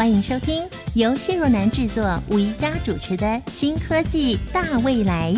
[0.00, 5.34] 欢迎收听由谢若楠制作、吴宜佳主持的《新科技大未来》。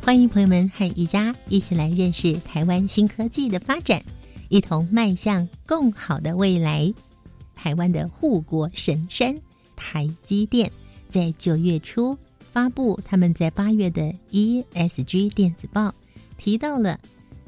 [0.00, 4.00] 欢迎朋友们和宜家一起来认识台湾新科技的发展，
[4.48, 6.94] 一同迈向更好的未来。
[7.56, 9.36] 台湾的护国神山
[9.74, 10.70] 台积电。
[11.10, 12.16] 在九月初
[12.52, 15.94] 发布他们在八月的 ESG 电子报，
[16.38, 16.98] 提到了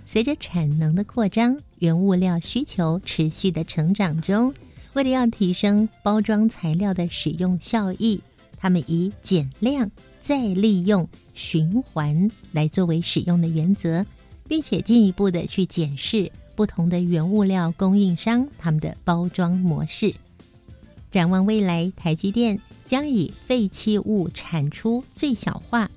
[0.05, 4.53] 随着产能的扩张，原物料需求持续的成长中，
[4.93, 8.21] 为了要提升包装材料的使用效益，
[8.59, 9.91] 他们以减量、
[10.21, 14.05] 再利用、循环来作为使用的原则，
[14.47, 20.15] 并且进一步的去检视不同的原物料供应商他们的包装模式。
[21.11, 22.61] 展望未来，台积电。
[22.93, 25.91] 将以废弃物产出最小化、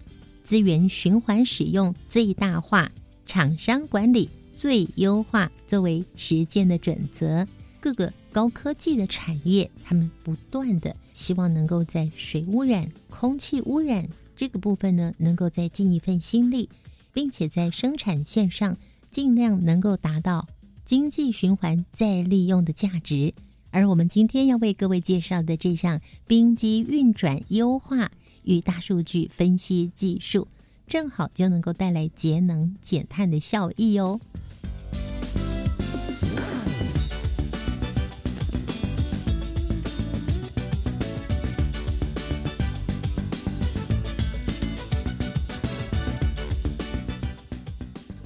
[0.43, 2.89] 资源循环使用最大化、
[3.25, 7.45] 厂商管理最优化作为实践的准则。
[7.81, 16.69] 各个高科技的产业，他们不断的希望能够在水污染、空气污染这个部分呢，能够再尽一份心力，
[17.11, 18.77] 并且在生产线上
[19.11, 20.47] 尽量能够达到
[20.85, 23.33] 经济循环再利用的价值。
[23.75, 28.09] 而我们今天要为各位介绍的这项冰机运转优化
[28.43, 30.47] 与大数据分析技术，
[30.87, 34.17] 正好就能够带来节能减碳的效益哦。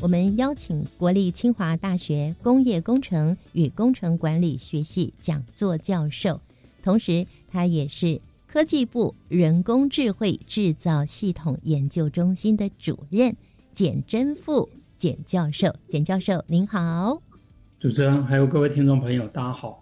[0.10, 6.42] 我们邀请国立清华大学工业工程与工程管理学系讲座教授，
[6.82, 13.36] 同时他也是科技部人工智慧制造系统研究中心的主任
[13.72, 15.76] 简真富简教授。
[15.88, 17.22] 简教授您好，
[17.80, 19.79] 主持人还有各位听众朋友，大家好。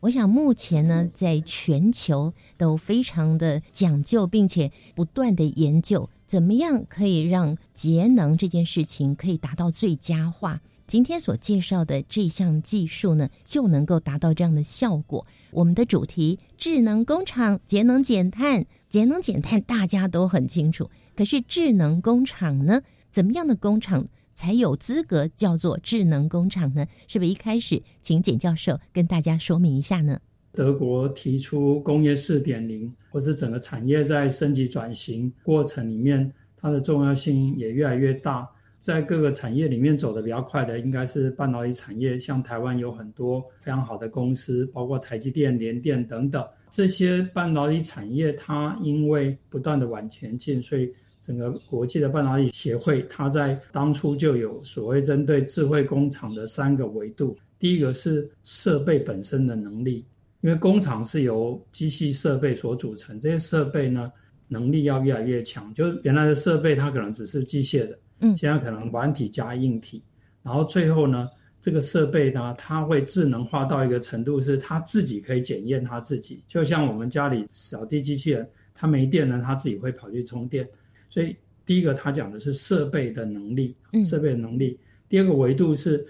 [0.00, 6.08] 我想目前呢，在全球都非常的讲究，并且不断的研究。
[6.26, 10.60] 怎么样可以让节能这件事情可以达到最佳化？
[10.86, 15.26] 今天所介绍的这项技术呢，就能够达到这样的效果。
[15.50, 18.66] 我们的主题：智能工厂节能减碳。
[18.88, 22.80] 节能减碳大家都很清楚，可是智能工厂呢？
[23.10, 24.06] 怎么样的工厂
[24.38, 26.86] 才有资格叫做智能工厂呢？
[27.08, 30.20] 是不是一开始请简教授跟大家说明一下呢？
[30.52, 38.48] 德国提出工业四点零，或是整个产业在升级转型过程里面，它的重要性也越来越大。
[38.80, 42.16] 在各个产业里面走得比较快的，应该是半导体产业。
[42.16, 46.46] 像台湾有很多非常好的公司，包括台积电、联电等等。
[46.70, 50.94] 这些半导体产业，它因为不断的往前进，所以
[51.28, 57.36] 整个国际的半导体协会，它在当初就有所谓针对智慧工厂的三个维度。
[57.58, 60.06] 第一个是设备本身的能力。
[60.40, 64.10] 因为工厂是由机器设备所组成，这些设备呢
[64.46, 65.74] 能力要越来越强。
[65.74, 70.00] 就原来的设备它可能只是机械的，嗯，现在可能软体加硬体，
[70.44, 71.28] 然后最后呢，
[71.60, 76.40] 这个设备呢它会智能化到一个程度，是它自己可以检验它自己。
[76.46, 80.66] 就像我们家里扫地机器人，它没电了，它自己会跑去充电。
[81.08, 81.36] 所以
[81.66, 83.74] 第一个他讲的是设备的能力，
[84.04, 84.78] 设备的能力。
[85.08, 86.06] 第二个维度是。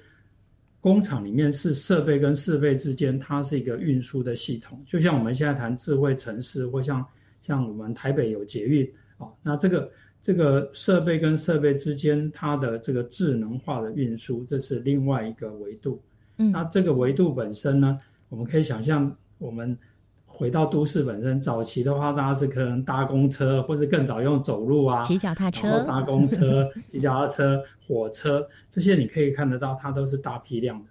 [0.80, 7.04] 工厂里面是设备跟设备之间，它是一个运输的系统，就像我们现在谈智慧城市，或像
[7.42, 8.88] 像我们台北有捷运
[9.18, 9.90] 啊，那这个
[10.22, 16.00] 这个设备跟设备之间，它的这个智能化的运输，这是另外一个维度。
[16.36, 17.98] 嗯，那这个维度本身呢，
[18.28, 19.76] 我们可以想象我们。
[20.38, 30.86] 回到都市本身，早期的话，大家是可能搭公车，或者更早用走路啊，骑脚踏车，搭公车、 骑脚踏车、火车，这些你可以看得到，它都是大批量的。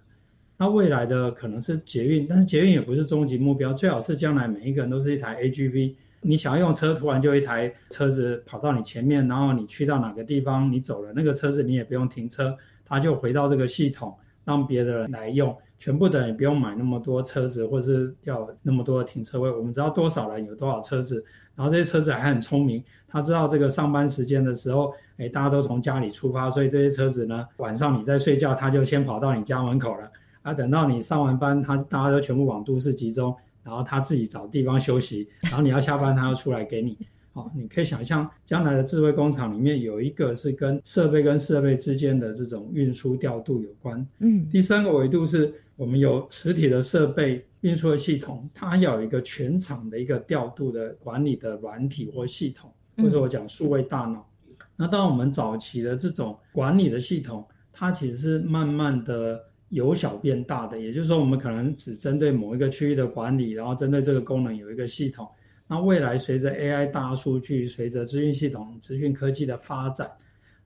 [0.58, 5.94] 那未来的可能是捷运，但是捷运也不是终极目标，最好是将来每一个人都是一台 AGV。
[6.20, 12.54] 你想要用车，突然就一台车子跑到你前面，然后你去到哪个地方，你走了那个车子，你也不用停车，
[12.84, 14.14] 它就回到这个系统，
[14.44, 15.56] 让别的人来用。
[15.78, 19.50] 全部的人不用买那么多车子，或是要那么多的停车位。
[19.50, 30.10] 我们知道多少人有多少车子，然后这些车子还很聪明，他知道这个上班时间的时候，哎，大家都从家里出发，所以这些车子呢，晚上你在睡觉，他就先跑到你家门口了。
[30.42, 36.96] 啊，等到你上完班，他大家都全部往都市集中，然后他自己找地方休息，然后你要下班，他要出来给你。
[37.38, 44.04] 哦，你可以想象，将来的智慧工厂里面有一个是跟设备跟设备之间的这种运输调度有关。
[44.18, 54.28] 嗯，第三个维度是我们有实体的设备运输的系统，它要有一个全场的一个调度的管理的软体或系统，或者我讲数位大脑。
[54.74, 65.28] 那当我们早期的这种管理的系统，它其实是慢慢的由小变大的，也就是说，我们可能只针对某一个区域的管理，然后针对这个功能有一个系统。
[65.70, 70.10] 那未来随着 AI 大数据，随着资讯系统、资讯科技的发展，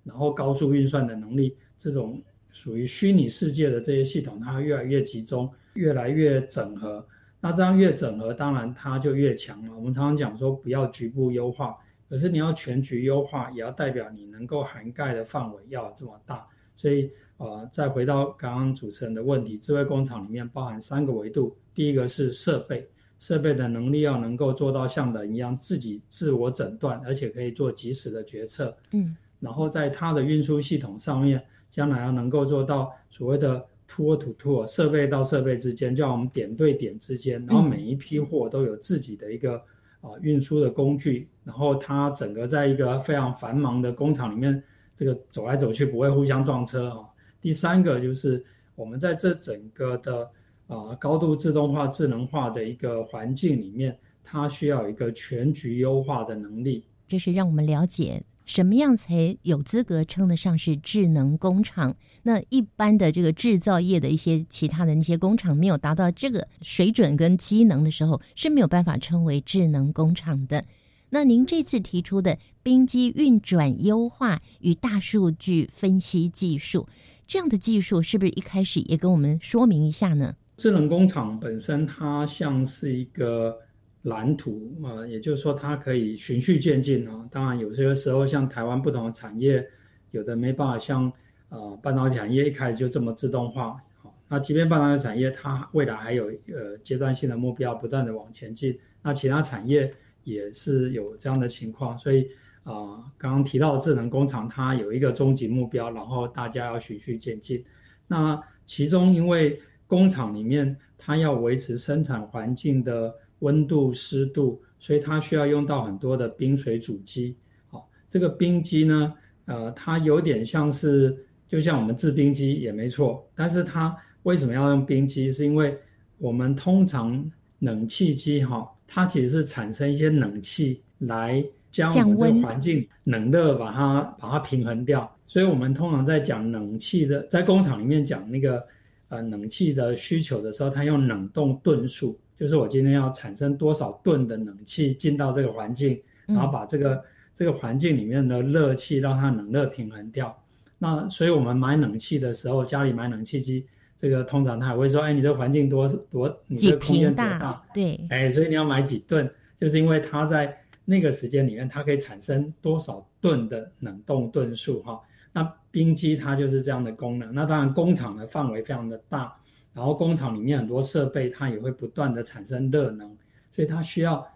[0.04, 2.22] 然后高速运算的能力，这种
[2.52, 7.04] 属于虚拟世界的这些系统，它越来越集中，越来越整合。
[7.40, 9.74] 那这样越整合，当然它就越强了。
[9.74, 11.76] 我们常常讲说，不要局部优化，
[12.08, 16.46] 可是你要全局优化，也要代表你能够涵盖的范围要这么大。
[16.76, 22.88] 所以，呃，再回到刚刚主持人的问题，智慧工厂里面包含三个维度，第一个是设备。
[23.22, 28.76] 设备的能力要能够做到像人一样自己自我诊断，而且可以做及时的决策。
[28.90, 31.40] 嗯，然后在它的运输系统上面，
[31.70, 39.54] 将来要能够做到所谓的 to tool，设备到设备之间，叫我们点对点之间，然后每一批货都有自己的一个
[40.00, 44.60] 啊运输的工具，然后它整个在一个非常繁忙的工厂里面，
[44.96, 47.06] 这个走来走去不会互相撞车啊。
[47.40, 48.44] 第三个就是
[48.74, 50.28] 我们在这整个的。
[50.72, 56.82] 啊，高度自动化、智能化的一个环境里面，它需要一个全局优化的能力。
[57.06, 61.94] 这是让我们了解什么样才有资格称得上是智能工厂。
[62.22, 70.64] 那一般的这个制造业的一些其他的那些工厂，没有达到这个水准跟机能的时候，是没有办法称为智能工厂的。
[71.10, 76.88] 那您这次提出的冰机运转优化与大数据分析技术，
[77.26, 80.34] 这样的技术是不是一开始也跟我们说明一下呢？
[80.56, 83.58] 智能工厂本身，它像是一个
[84.02, 87.26] 蓝图啊，也就是说，它可以循序渐进啊。
[87.30, 89.66] 当然，有些时候像台湾不同的产业，
[90.10, 91.12] 有的没办法像
[91.48, 93.76] 呃半导体产业一开始就这么自动化。
[94.02, 98.78] 好，那即便半导体产业它未来还有呃阶段性的目标，不断的往前进。
[99.02, 102.28] 那其他产业也是有这样的情况，所以
[102.62, 107.64] 啊，刚刚提到智能工厂，它有一个终极目标，然后大家要循序渐进。
[108.06, 109.60] 那其中因为
[109.92, 117.36] 工厂里面，它要维持生产环境的温度、湿度，所以它需要用到很多的冰水主机。
[117.66, 119.12] 好，这个冰机呢，
[119.44, 121.14] 呃，它有点像是，
[121.46, 123.22] 就像我们制冰机也没错。
[123.34, 125.30] 但是它为什么要用冰机？
[125.30, 125.78] 是因为
[126.16, 135.14] 我们通常冷气机哈，它其实是产生一些冷气来将我们这个环境冷热把它把它平衡掉。
[135.26, 138.66] 所以我们通常在讲冷气的，在工厂里面讲那个。
[139.12, 147.04] 呃，冷气的需求的时候，它用冷冻吨数，就是我今天要产生多少吨的冷气进到这个环境，然后把这个
[147.34, 150.34] 这个环境里面的热气让它冷热平衡掉。
[150.78, 153.66] 那所以我们买冷气的时候，家里买冷气机，
[153.98, 157.62] 这个通常他也会说，哎，你这个环境多多，你这空间多大？
[157.74, 164.98] 对，哎，所以你要买几吨，就是因为它在那个时间里面，它可以产生多少吨的冷冻吨数哈。
[165.32, 167.34] 那冰机它就是这样的功能。
[167.34, 169.34] 那当然，工厂的范围非常的大，
[169.72, 173.16] 然后工厂里面很多设备它也会不断的产生热能，
[173.50, 174.26] 所以它需要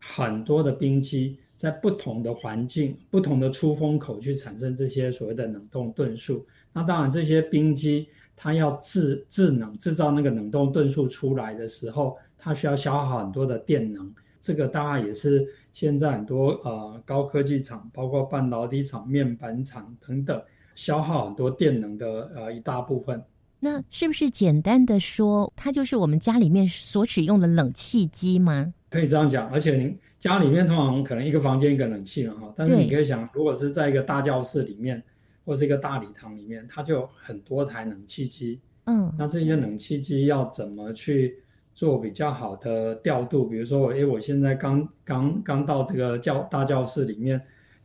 [0.00, 6.44] 很多的冰机在不同的环境、不同的出风口去产生这些所谓的冷冻吨数。
[6.72, 14.12] 那当然，这些冰机它要制制冷、制造那个冷冻吨数出来的时候，它需要消耗很多的电能。
[14.40, 15.46] 这个大概也是。
[15.78, 20.42] 现在很多呃高科技厂，包括半导体厂、面板厂等等，
[20.74, 23.22] 消耗很多电能的呃一大部分。
[23.60, 28.74] 那是不是简单的说，它就是我们家里面所使用的冷气机吗？
[28.90, 29.48] 可以这样讲。
[29.50, 35.00] 而且您家里面通常可能一个房间一个冷气嘛哈，但是你可以想，如果是在一个大教室里面，
[35.44, 38.60] 或是一个大礼堂里面，它就有很多台冷气机。
[38.86, 41.40] 嗯，那这些冷气机要怎么去？
[41.78, 47.40] 做比较好的调度，比如说，诶，我现在刚刚刚到这个教大教室里面，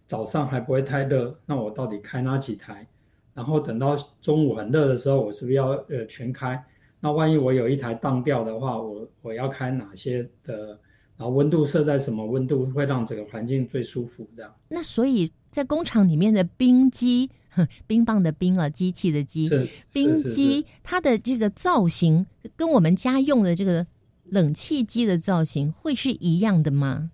[0.08, 2.88] 早上还不会太热，那我到底开哪几台？
[3.36, 6.60] 然后等到中午很热的时候，我是不是要呃全开？
[7.00, 10.70] 那万一我有一台当掉的话，我我要开哪些的？
[11.16, 14.28] 然后温度设在什么温度会让整个环境最舒服？
[14.36, 14.52] 这样。
[14.70, 17.30] 那所以在工厂里面的冰机。
[17.88, 19.50] 冰棒的冰啊，机器的机，
[19.92, 23.86] 冰机它的这个造型跟我们家用的这个
[24.26, 27.12] 冷气机的造型会是一样的吗？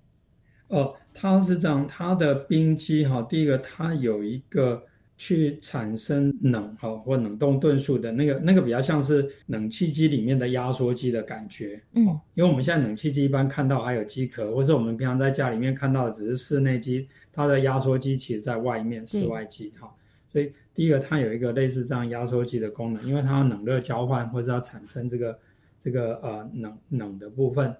[0.67, 4.81] 哦，它是这样，它的冰机哈，第一个它有一个
[5.17, 12.05] 去产生冷哈或冷冻吨数的那个那个比较像是冷气机里面的压缩机的感觉，嗯，
[12.36, 19.91] 因为我们现在冷气机一般看到还有机壳，或是我们平常在家里面看到的只是室内机，它的压缩机其实在外面室外机哈，
[20.31, 25.38] 所以第一个它有一个类似这样压缩机的功能，因为它要冷热交换或者要产生这个
[25.79, 27.75] 这个呃冷冷的部分，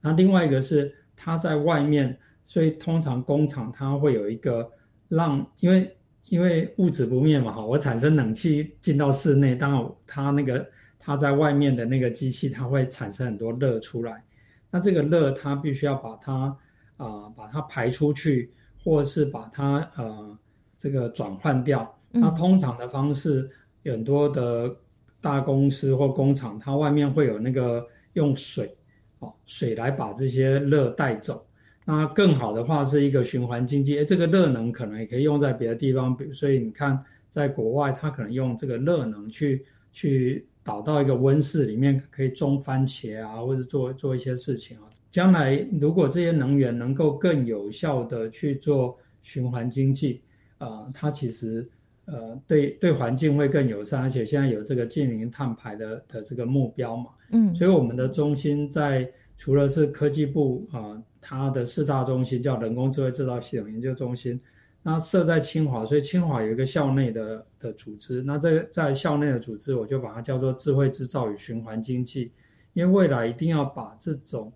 [0.00, 2.18] 那另外一个是它在外面。
[2.50, 4.72] 所以通常工厂它会有一个
[5.10, 5.94] 让，因为
[6.30, 10.66] 因为物质不灭嘛，哈，我产生冷气进到室内，当然它那个
[10.98, 14.24] 它在外面的那个机器，它会产生很多热出来，
[14.70, 16.56] 那这个热它必须要把它
[16.96, 18.50] 啊把它排出去，
[18.82, 20.38] 或是把它呃
[20.78, 21.98] 这个转换掉。
[22.10, 23.50] 那通常的方式，
[23.84, 24.74] 很多的
[25.20, 28.74] 大公司或工厂，它外面会有那个用水，
[29.18, 31.44] 哦水来把这些热带走。
[31.84, 44.84] 那更好的话是一个循环经济，哎，这个热能可能也可以用在别的地方，比如所以你看，在国外，它可能用这个热能去去导到一个温室里面，可以种番茄啊，或者做做一些事情啊。
[45.10, 50.20] 将来如果这些能源能够更有效的去做循环经济，
[50.58, 51.68] 啊，它其实
[52.04, 61.02] 呃对对环境会更友善，而且现在有这个近零碳排的的这个目标嘛，嗯，所以我们的中心在除了是科技部啊。
[61.20, 64.40] 它的四大中心叫人工智慧制造系统研究中心，
[64.84, 68.22] 那设在清华，所以清华有一个校内的的组织。
[68.22, 72.30] 那这个在校内的组织，我就把它叫做智慧制造与循环经济，
[72.72, 74.50] 因为未来一定要把这种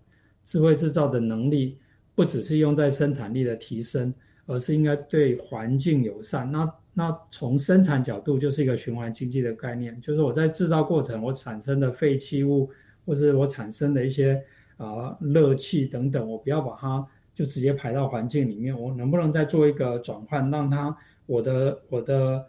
[0.45, 1.77] 智慧制造的能力，
[2.15, 4.11] 不只是用在生产力的提升，
[4.45, 6.51] 而是应该对环境友善。
[6.51, 12.69] 那那从生产角度，就是一个循环经济的概念，就是我在制造过程我产生的废弃物，
[13.05, 14.43] 或者我产生的一些。
[14.77, 18.77] 啊，热气等等，我不要把它就直接排到环境里面。
[18.77, 20.97] 我能不能再做一个转换，让它
[21.27, 22.43] 我的我的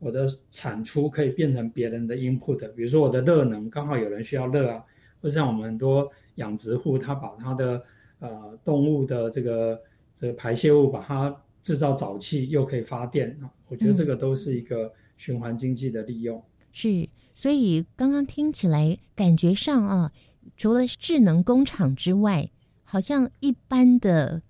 [0.00, 2.68] 我的产出可以变成别人的 input？
[2.72, 4.84] 比如说我的热能刚好有人需要热啊，
[5.22, 7.80] 或像我们很多养殖户，他把他的
[8.18, 9.80] 呃动物的这个
[10.18, 13.48] 这个排泄物，把它制造沼气，又可以发电啊。
[13.68, 16.42] 我觉得这个都是一个循环经济的利用。
[16.72, 20.12] 是，所以刚刚听起来感觉上啊。
[20.56, 22.50] 除了智能工厂之外，
[22.82, 24.42] 好像一般的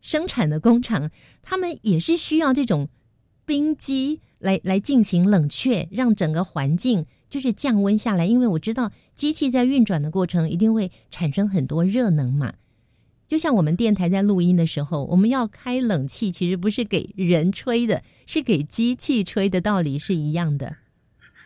[0.00, 1.10] 生产的工厂，
[1.42, 2.88] 他们也是需要这种
[3.44, 8.24] 冰机来来进行冷却，让整个环境就是降温下来。
[8.24, 12.54] 因为我知道机器在运转的过程一定会产生很多热能嘛。
[13.30, 20.74] 就像我们电台在录音的时候，我们要开冷气，其实不是给人吹的，是给机器吹的，道理是一样的。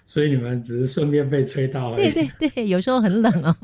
[0.06, 2.10] 所以你们只是顺便被吹到而已。
[2.10, 3.54] 对对对，有时候很冷哦。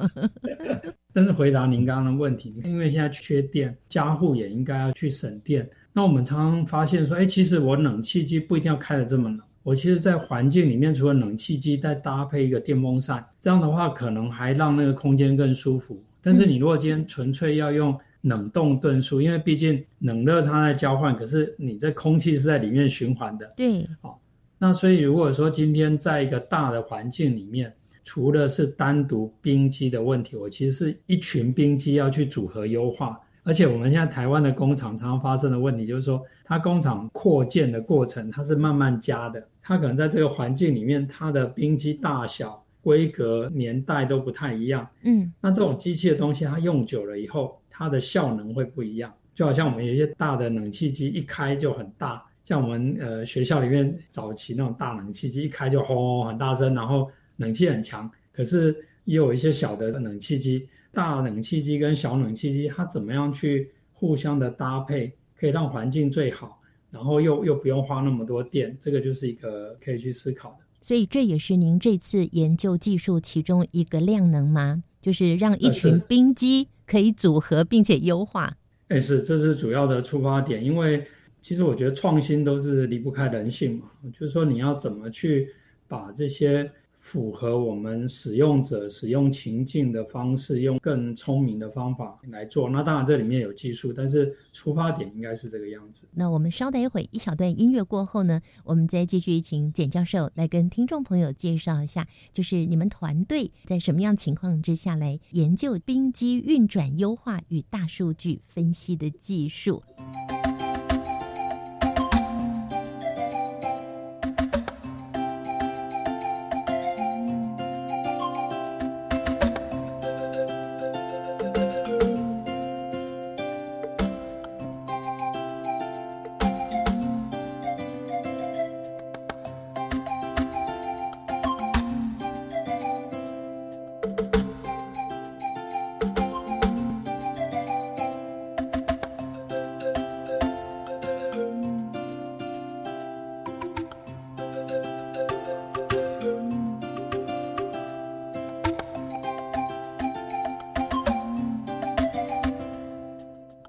[1.14, 5.66] 但是回答您刚刚的问题，因为现在缺电，家户也应该要去省电。
[5.94, 9.40] 那我们常常发现说，哎，其实我冷气机不一定要开得这么冷。
[9.62, 16.02] 我其实，在环境里面，除了冷气机，再搭配一个电风扇，这样的话，可能还让那个空间更舒服。
[16.22, 23.52] 但是你如果今天纯粹要用冷冻吨数，因为毕竟冷热它在交换，可是你这空气是在里面循环的。
[23.56, 24.20] 对，好。
[24.58, 27.72] 那所以，如果说今天在一个大的环境里面，
[28.04, 33.18] 除了是单独冰机的问题，我其实是一群冰机要去组合优化。
[33.42, 44.86] 而且我们现在台湾的工厂常常发生的问题，就是说它工厂扩建的过程，它是慢慢加的，它可能在这个环境里面，它的冰机大小、规格、年代都不太一样。
[45.04, 49.14] 嗯，那这种机器的东西，它用久了以后，它的效能会不一样。
[49.34, 52.22] 就好像我们有一些大的冷气机，一开就很大。
[52.44, 58.10] 像我们呃学校里面早期那种大冷气机，一开就轰很大声，然后冷气很强。
[58.32, 66.60] 可是也有一些小的冷气机，大冷气机跟小冷气机，它怎么样去互相的搭配，可以让环境最好，
[66.90, 70.58] 然后又又不用花那么多电，这个就是一个可以去思考的。
[70.82, 74.82] 所以这也是您这次研究技术其中一个量能吗？
[75.00, 78.56] 就是让一群冰机可以组合并且优化。
[78.88, 81.06] 哎，是，这是主要的出发点，因为。
[81.42, 85.48] 其实我觉得创新都是离不开人性嘛，就是说你要怎么去
[85.88, 86.70] 把这些
[87.00, 92.68] 符合我们使用者使用情境的方式，用更聪明的方法来做。
[92.68, 96.06] 那当然这里面有技术，但是出发点应该是这个样子。
[96.12, 109.82] 那我们稍等一会，一小段音乐过后呢，我们再继续请简教授来跟听众朋友介绍一下，就是你们团队在什么样情况之下来研究冰机运转优化与大数据分析的技术。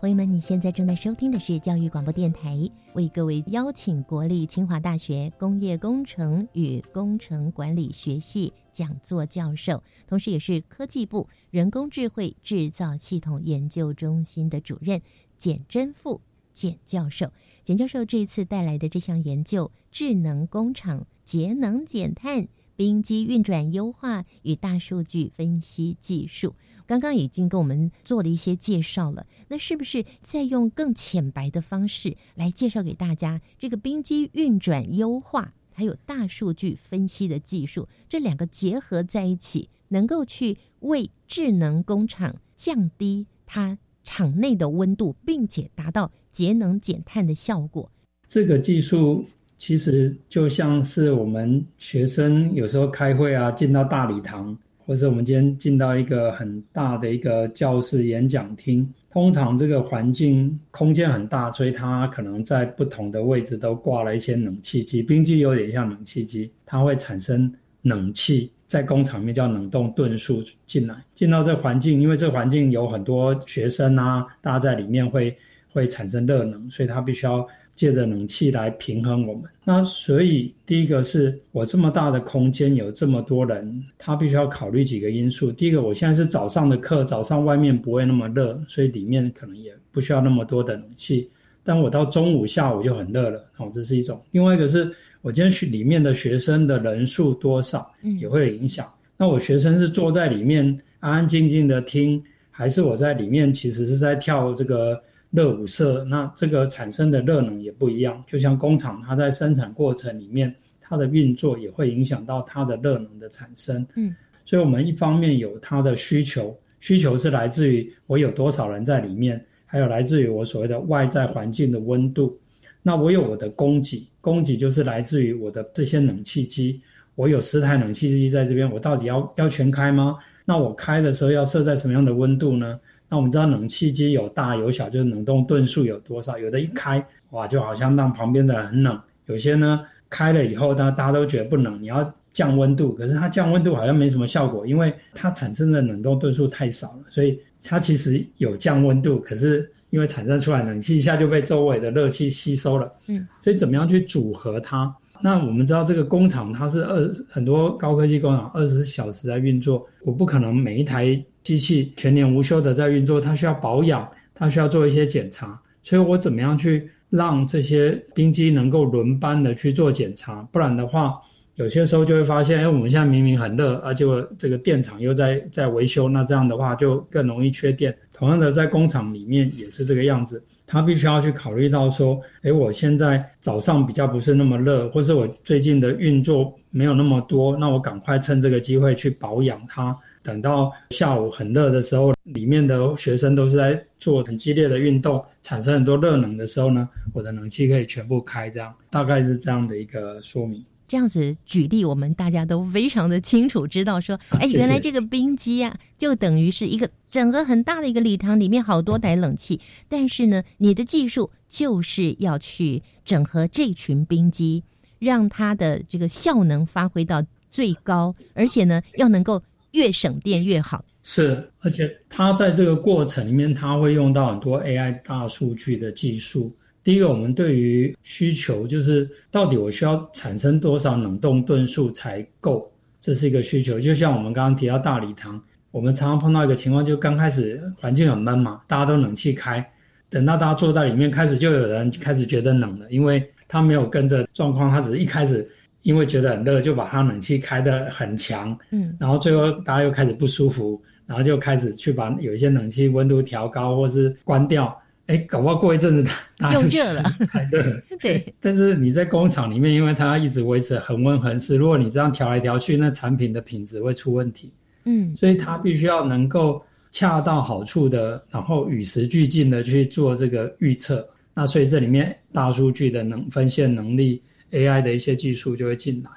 [0.01, 2.57] 朋友们，你现在正在收听的是教育广播电台，
[2.95, 14.99] 为各位邀请国立清华大学工业工程与工程管理学系讲座教授，同时也是科技部人工智慧制造系统研究中心的主任
[15.37, 16.19] 简真富
[16.51, 17.31] 简教授。
[17.63, 22.47] 简教授这一次带来的这项研究——智能工厂节能减碳。
[22.81, 26.55] 冰机运转优化与大数据分析技术，
[26.87, 29.27] 刚刚已经跟我们做了一些介绍了。
[29.49, 37.87] 那是不是再用更浅白的方式来介绍给大家这个冰机运转优化还有大数据分析的技术？
[38.09, 47.91] 这两个结合在一起，能够去为智能工厂降低它厂内的温度，并且达到节能减碳的效果。
[48.27, 49.27] 这个技术。
[49.61, 65.03] 其实就像是我们学生有时候开会啊，进到大礼堂，或者我们今天进到一个很大的一个教室演讲厅，通常这个环境空间很大，所以它可能在不同的位置都挂了一些冷气机。
[65.03, 67.53] 冰机有点像冷气机，它会产生
[67.83, 75.37] 冷气，在工厂里面叫冷冻吨数进来，进到这环境，因为这环境有很多学生啊，大家在里面会
[75.71, 77.47] 会产生热能，所以它必须要。
[77.81, 85.51] 借着冷气来平衡我们，那所以第一个是我这么大的空间有这么多人，他必须要考虑几个因素。
[85.51, 91.27] 第一个，我现在是早上的课，早上外面不会那么热，所以里面可能也不需要那么多的冷气。
[91.63, 94.21] 但我到中午、下午就很热了，哦，这是一种。
[94.29, 94.87] 另外一个是
[95.23, 98.87] 我今天去里面的学生的人数多少，也会有影响。
[99.17, 100.63] 那我学生是坐在里面
[100.99, 105.01] 安安静静的听，还是我在里面其实是在跳这个？
[105.31, 108.21] 热舞社，那这个产生的热能也不一样。
[108.27, 113.87] 就像工厂，它在生产过程里面，它的运作也会影响到它的热能的产生。
[113.95, 114.13] 嗯，
[114.45, 122.37] 所以我们一方面有它的需求，需求是来自于我有多少人在里面，还有来自于我所谓的外在环境的温度。
[122.83, 126.81] 那我有我的供给，供给就是来自于我的这些冷气机。
[127.15, 130.17] 我有十台冷气机在这边，我到底要要全开吗？
[130.43, 132.79] 那我开的时候要设在什么样的温度呢？
[133.11, 136.37] 那我们知道冷气机有大有小，就是冷冻吨数有多少？
[136.37, 138.95] 有的一开，哇，就好像让旁边的人很冷；
[139.25, 141.77] 有些呢，开了以后，呢，大家都觉得不冷。
[141.81, 146.99] 你要降温度，可是它降温度好像没什么效果，因为它产生的冷冻吨数太少了。
[147.07, 152.89] 所以它其实有降温度，可是因为产生出来冷气一下就被周围的热气吸收了。
[153.07, 154.95] 嗯，所以怎么样去组合它？
[155.23, 161.23] 那我们知道这个工厂它是二很多高科技工厂二十四小时在运作，我不可能每一台。
[161.43, 170.47] 机器全年无休的在运作，它需要保养，它需要做一些检查，所以我怎么样去让这些冰机能够轮班的去做检查？
[170.51, 171.19] 不然的话，
[171.55, 174.05] 有些时候就会发现，哎，我们现在明明很热，而且
[174.37, 177.97] 这个电厂又在在维修，那这样的话就更容易缺电。
[178.13, 189.93] 同样的，在工厂里面也是这个样子，他必须要去考虑到说，哎，我现在早上比较不是那么热，或是我最近的运作没有那么多，那我赶快趁这个机会去保养它。
[190.23, 200.63] 等到下午很热的时候，里面的学生都是在做很激烈的运动，产生很多热能的时候呢，我的冷气可以全部开，这样大概是这样的一个说明。
[200.87, 214.63] 这样子举例，我们大家都非常的清楚，知道说，哎，原来这个冰机啊，就等于是一个整个很大的一个礼堂，里面好多台冷气，但是呢，你的技术就是要去整合这群冰机，
[214.97, 219.43] 让它的这个效能发挥到最高，而且呢，要能够。
[219.73, 226.53] 越省电越好，是，而且它在这个过程里面，它会用到很多 AI 大数据的技术。
[226.83, 232.69] 第一个，我们对于需求就是到底我需要产生多少冷冻吨数才够，
[232.99, 233.79] 这是一个需求。
[233.79, 235.41] 就像我们刚刚提到大礼堂，
[235.71, 239.65] 我们常常碰到一个情况，就刚开始环境很闷嘛，大家都冷气开，
[240.09, 245.49] 等到大家坐在里面，开始就有人开始觉得冷了，因为他没有跟着状况，他只是一开始。
[245.83, 257.63] 因为觉得很热，就把他冷气开得很强，嗯，然后最后大家又开始不舒服，然后就开始去把有一些冷气温度调高或是关掉，哎，搞不好过一阵子它又热了，太热。
[257.99, 264.53] 对，但是你在工厂里面，因为它一直维持恒温恒湿，如果你这样调来调去，那产品的品质会出问题，
[264.85, 271.07] 嗯，所以它必须要能够恰到好处的，然后与时俱进的去做这个预测。
[271.33, 274.21] 那所以这里面大数据的能分线能力。
[274.53, 276.11] AI 的一些技术就会进来。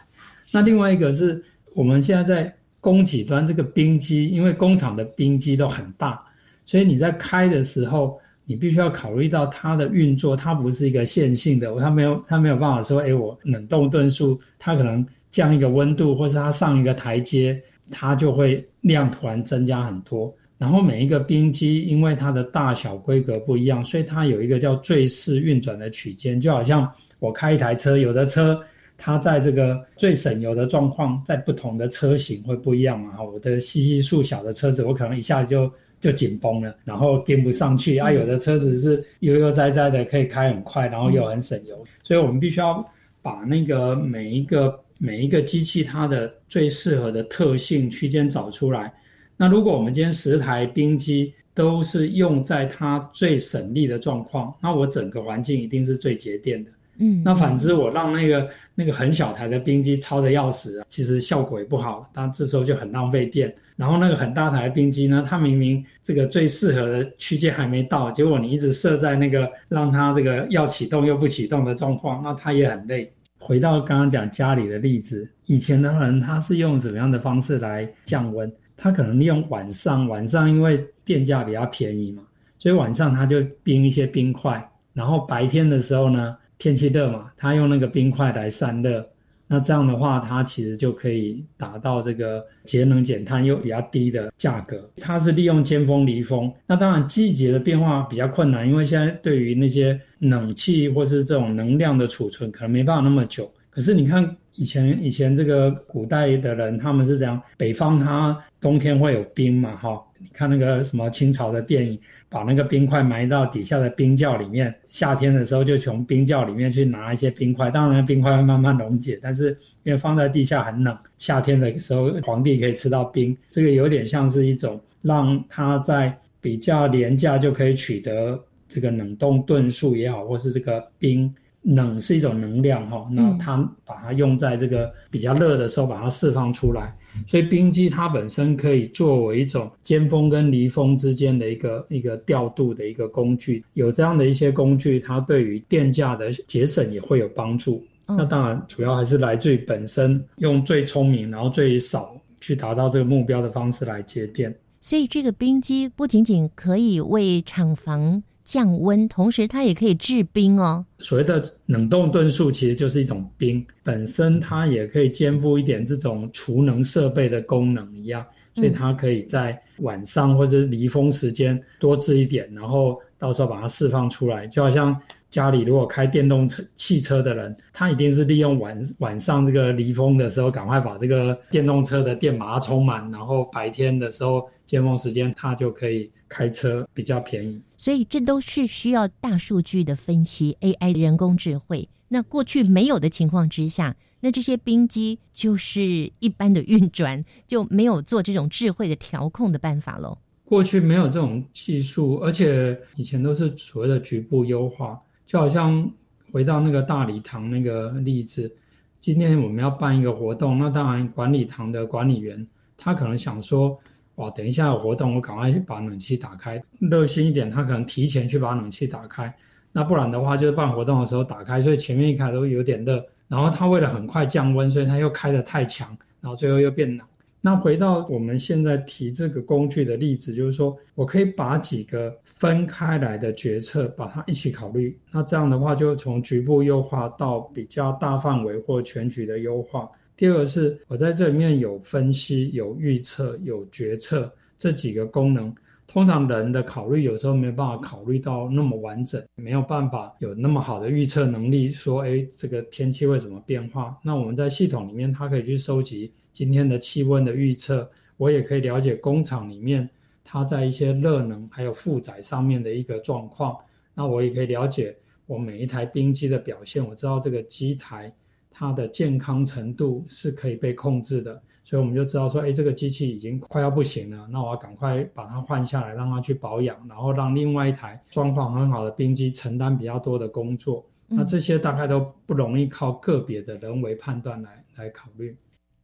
[0.50, 1.40] 那另外一个是
[1.72, 6.20] 我们现在在供给端这个冰机，因为工厂的冰机都很大，
[6.66, 20.34] 所以你在开的时候，你必须要考虑到它的运作，它不是一个线性的，它没有它没有办法说，哎，我冷冻吨数，它可能降一个温度，或是它上一个台阶，它就会量突然增加很多。
[20.56, 28.58] 然后每一个冰机因为它的大小规格不一样，所以它有一个叫最适运转的区间，就好像我开一台车，有的车
[28.96, 33.10] 它在这个最省油的状况，在不同的车型会不一样嘛。
[33.16, 35.70] 哈，我的稀稀疏小的车子，我可能一下就
[36.00, 38.12] 就紧绷了，然后跟不上去啊。
[38.12, 42.88] 有的车子是悠悠哉哉的，可以开很快，然后又很省油，所以我们必须要
[43.20, 48.90] 把那个每一个每一个机器它的最适合的特性区间找出来。
[49.36, 56.70] 那如果我们今天十台冰机都是用在它最省力的状况，那我整个环境一定是最节电的。
[56.96, 63.54] 嗯，那反之，我让那个那个很小台的冰机超的要死，其实效果也不好，但这时候就很浪费电。
[63.76, 73.12] 然后那个很大台的冰机呢，它明明这个最适合的区间还没到，结果你一直设在那个让它这个要启动又不启动的状况，那它也很累。
[73.46, 78.50] 回到刚刚讲家里的例子，以前的人他是用什么样的方式来降温？
[78.74, 82.22] 他可能利用晚上，晚上因为电价比较便宜嘛，
[82.58, 89.06] 所以晚上他就冰一些冰块，然后白天的时候呢，天气热嘛，他用那个冰块来散热，
[89.46, 94.90] 那这样的话，它其实就可以达到这个节能减碳又比较低的价格。
[94.96, 103.52] 它是利用尖峰离峰，那当然季节的变化比较困难，因为现在对于那些冷气或是这种能量的储存，可能没办法那么久。
[103.70, 104.36] 可是你看。
[104.56, 131.34] 以前以前这个古代的人他们是这样，北方它冬天会有冰嘛，哈，你看那个什么清朝的电影，把那个冰块埋到底下的冰窖里面，夏天的时候就从冰窖里面去拿一些冰块，当然冰块会慢慢溶解，但是因为放在地下很冷，夏天的时候皇帝可以吃到冰，这个有点像是一种让他在比较廉价就可以取得这个冷冻吨数也好，或是这个冰。
[131.64, 136.94] 冷是一种能量哈，那它把它用在这个比较热的时候，把它释放出来。
[137.26, 143.64] 所以冰机它本身可以作为一种尖峰跟离峰之间的一个一个调度的一个工具。
[143.74, 147.82] 有这样的一些工具，它对于电价的节省也会有帮助。
[148.06, 154.54] 那当然，主要还是来自于本身用最聪明，然后最少去达到这个目标的方式来节电。
[154.82, 158.22] 所以这个冰机不仅仅可以为厂房。
[158.44, 160.84] 降温，同时它也可以制冰哦。
[160.98, 174.96] 所谓的冷冻吨数其实就是一种冰，本身它也可以肩负一点这种储能设备的功能一样，所以它可以在晚上或者离峰时间多制一点，然后到时候把它释放出来，就好像。
[175.30, 187.60] 家里如果开电动车汽车的人，他一定是利用晚晚上这个离峰的时候，赶快把这个电动车的电把它充满，然后白天的时候尖峰时间，他就可以开车比较便宜。
[187.84, 191.86] 所以这都是需要大数据的分析，AI 人工智慧。
[192.08, 200.16] 那过去没有的情况之下，那这些冰机就是一般的运转， 就没有做这种智慧的调控的办法喽。
[200.46, 204.98] 过去没有这种技术，而且以前都是所谓的局部优化。
[205.26, 205.86] 就好像
[206.32, 208.50] 回到那个大礼堂那个例子，
[208.98, 212.46] 今天我们要办一个活动，那当然管理堂的管理员
[212.78, 213.78] 他可能想说，
[214.16, 219.34] 哇，等一下有活动，我赶快去把冷气打开，热心一点，他可能提前去把冷气打开，
[219.72, 225.88] 那不然的话就是办活动的时候打开，所以前面一开都有点热，然后他为了很快降温，所以他又开得太强，
[226.20, 227.06] 然后最后又变冷。
[227.40, 234.98] 那回到我们现在提这个工具的例子，就是说我可以把几个分开来的决策把它一起考虑。
[235.10, 239.86] 那这样的话，就从局部优化到比较大范围或全局的优化。
[240.16, 245.54] 第二个是我在这里面有分析、有预测、有决策这几个功能。
[245.86, 253.96] 通常人的考虑有时候没有办法考虑到那么完整，没有办法有那么好的预测能力，说哎，这个天气会怎么变化？
[254.02, 256.10] 那我们在系统里面，它可以去收集。
[256.32, 259.88] 今天的气温的预测，我也可以了解工厂里面
[260.24, 263.56] 它在一些热能还有负载上面的一个状况。
[263.94, 264.96] 那我也可以了解
[265.26, 268.12] 我每一台冰机的表现，我知道这个机台
[268.56, 280.86] 它的健康程度是可以被控制的，所以我们就知道说，哎，这个机器已经快要不行了，那我要赶快把它换下来，让它去保养，然后让另外一台状况很好的冰机承担比较多的工作。
[281.08, 285.36] 那这些大概都不容易靠个别的人为判断来来考虑。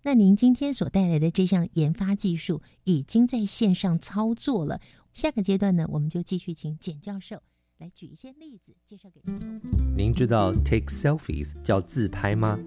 [0.03, 4.81] 那您今天所带来的这项研发技术已经在线上操作了。
[5.13, 7.43] 下个阶段呢，我们就继续请简教授
[7.81, 9.61] 来举一些例子介绍给您。
[9.97, 12.59] 您知道 take selfies 叫自拍吗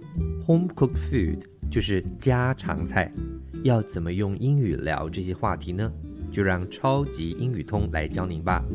[0.44, 1.40] ？home cooked food
[1.72, 3.14] 就是家常菜。
[3.64, 5.94] 要怎么用英语聊这些话题呢？
[6.32, 8.66] 就让超级英语通来教您吧。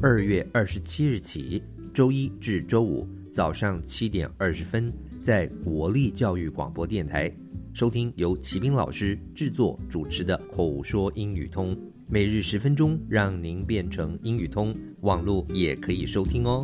[0.00, 1.60] 二月二十七日起，
[1.92, 7.30] 周一至周五早上七点二十分，在国立教育广播电台。
[7.74, 11.74] 收听由齐斌老师制作主持的《口说英语通》，
[12.12, 14.76] 每日十分钟，让您变成英语通。
[15.00, 16.62] 网络也可以收听哦。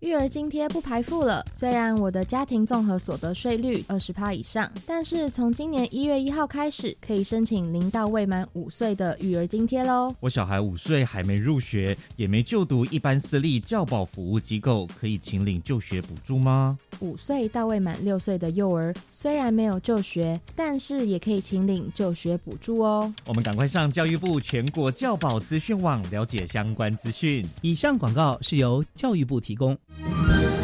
[0.00, 1.42] 育儿津贴不排付了。
[1.54, 10.14] 虽然我的家庭综合所得税率二十趴以上，但是从今年一月一号开始，可以申请零到未满五岁的育儿津贴喽。
[10.20, 16.78] 我小孩五岁还没入学，也没就读一般私立教保服务机构，可以请领就学补助吗？
[17.02, 23.12] 五岁到未满六岁的幼儿虽然没有就学，但是也可以请领就学补助哦。
[23.26, 27.44] 我们赶快上教育部全国教保资讯网了解相关资讯。
[27.60, 29.76] 以上广告是由教育部提供。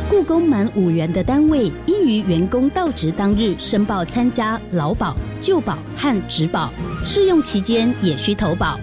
[0.09, 6.73] 雇工满五人的单位，应于员工到职当日申报参加劳保、旧保和职保，
[7.05, 8.79] 试用期间也需投保。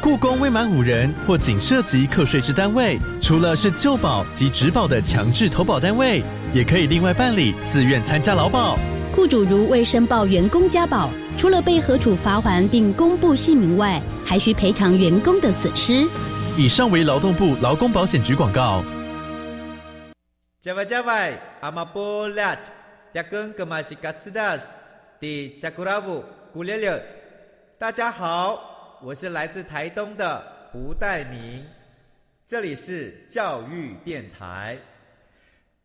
[0.00, 6.22] 雇工未满五人或仅涉及课税之单位，除了是旧保及职保的强制投保单位，
[6.54, 8.78] 也可以另外办理自愿参加劳保。
[9.12, 16.06] 雇主如未申报员工加保，除了被核处罚还并公布姓名外，还需赔偿员工的损失。
[16.56, 18.84] 以上为劳动部劳工保险局广告。
[20.60, 22.56] 加外加外，阿玛波拉，
[23.12, 24.74] 扎根格玛西卡斯达斯，
[25.20, 27.02] 的加古拉布古列列。
[27.78, 31.64] 大家好，我是来自台东的胡代明，
[32.46, 34.76] 这里是教育电台。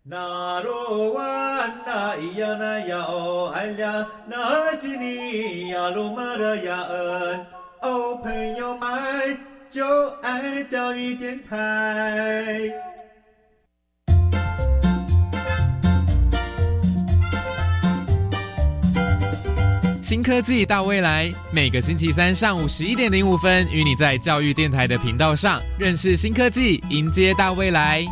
[0.02, 7.45] 那罗哇那咿呀那呀哦哎呀，那是你呀鲁玛的呀恩
[7.82, 9.38] 哦，朋友们
[9.69, 12.92] 就爱教育电台。
[20.03, 28.05] 新科技大未来，每个星期三上午十一点零五分，与你在教育电台的频道上认识新科技，迎接大未来。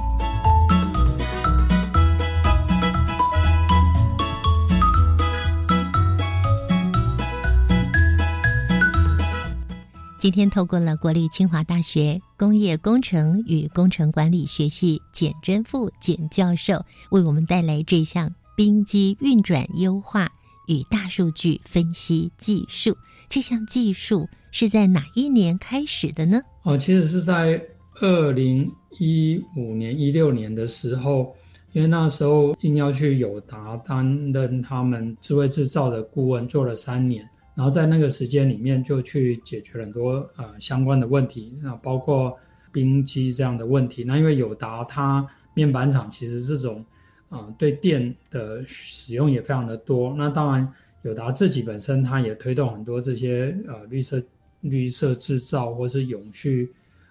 [10.17, 20.32] 今天透过了国立清华大学工业工程与工程管理学系简真富简教授，为我们带来这项冰机运转优化。
[20.67, 22.95] 与大数据分析技术
[23.30, 26.41] 这项技术是在哪一年开始的呢？
[26.63, 27.62] 哦，其实是在
[28.02, 28.69] 二零
[29.00, 31.34] 一五年、一六年的时候，
[31.71, 42.38] 因为那时候应要去友达担任他们智慧制造的顾问，做了三年，然后在那个时间里面就去解决很多呃相关的问题，那包括
[42.71, 44.04] 冰机这样的问题。
[44.04, 46.86] 那因为友达它面板厂其实这种。
[47.32, 50.13] 啊，对电的使用也非常的多。
[50.17, 54.22] 那当然，友达自己本身它也推动很多这些呃绿色
[54.60, 56.70] 绿色制造或是永续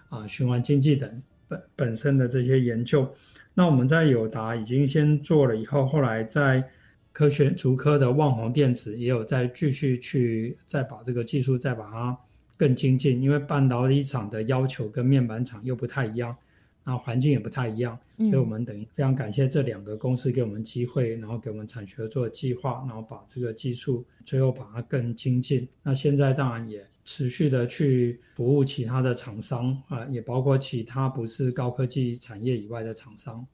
[0.09, 1.11] 啊循环经济等
[1.47, 3.11] 本本身的这些研究。
[3.55, 6.63] 那我们在友达已经先做了，以后后来在
[7.11, 12.17] 科学竹科的旺宏电子也有在继续去再把这个技术再把它
[12.55, 16.37] 更精进，因为半导体厂的要求跟面板厂又不太一样。
[16.83, 25.67] 那环境也不太一样，所以我们等于非常感谢这两个公司给我们机会，然后给我们产学做计划，然后把这个技术最后把它更精进。
[25.83, 33.45] 那现在当然也持续的去服务其他的厂商啊，也包括其他不是高科技产业以外的厂商。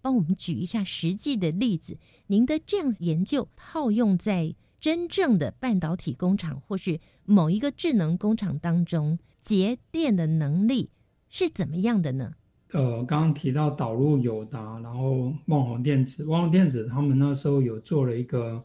[0.00, 10.90] 帮我们举一下实际的例子，您的这样研究套用在真正的半导体工厂或是某一个智能工厂当中，节电的能力
[11.28, 12.34] 是怎么样的呢？
[12.76, 18.62] 呃，刚刚提到导入友达，然后旺宏电子，旺宏电子他们那时候有做了一个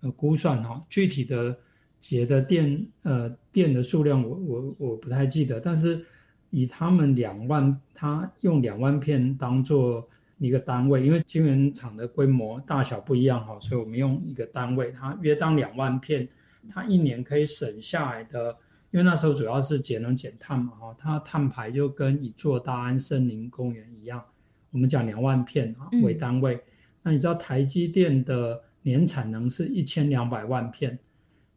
[0.00, 1.56] 呃估算哈，具体的
[2.00, 6.04] 节的电呃电的数量我我我不太记得，但是
[6.50, 10.04] 以他们两万，他用两万片当做
[10.38, 16.28] 一个单位，因为晶圆厂的规模大小不一样哈，所以我们用一个单位，它约当两万片，
[16.72, 18.56] 它一年可以省下来的。
[18.94, 24.24] 因为那时候主要是节能减碳嘛，哈，它碳排就跟一座大安森林公园一样，
[24.70, 26.62] 我们讲两万片啊为单位。
[27.02, 30.96] 那你知道台积电的年产能是一千两百万片，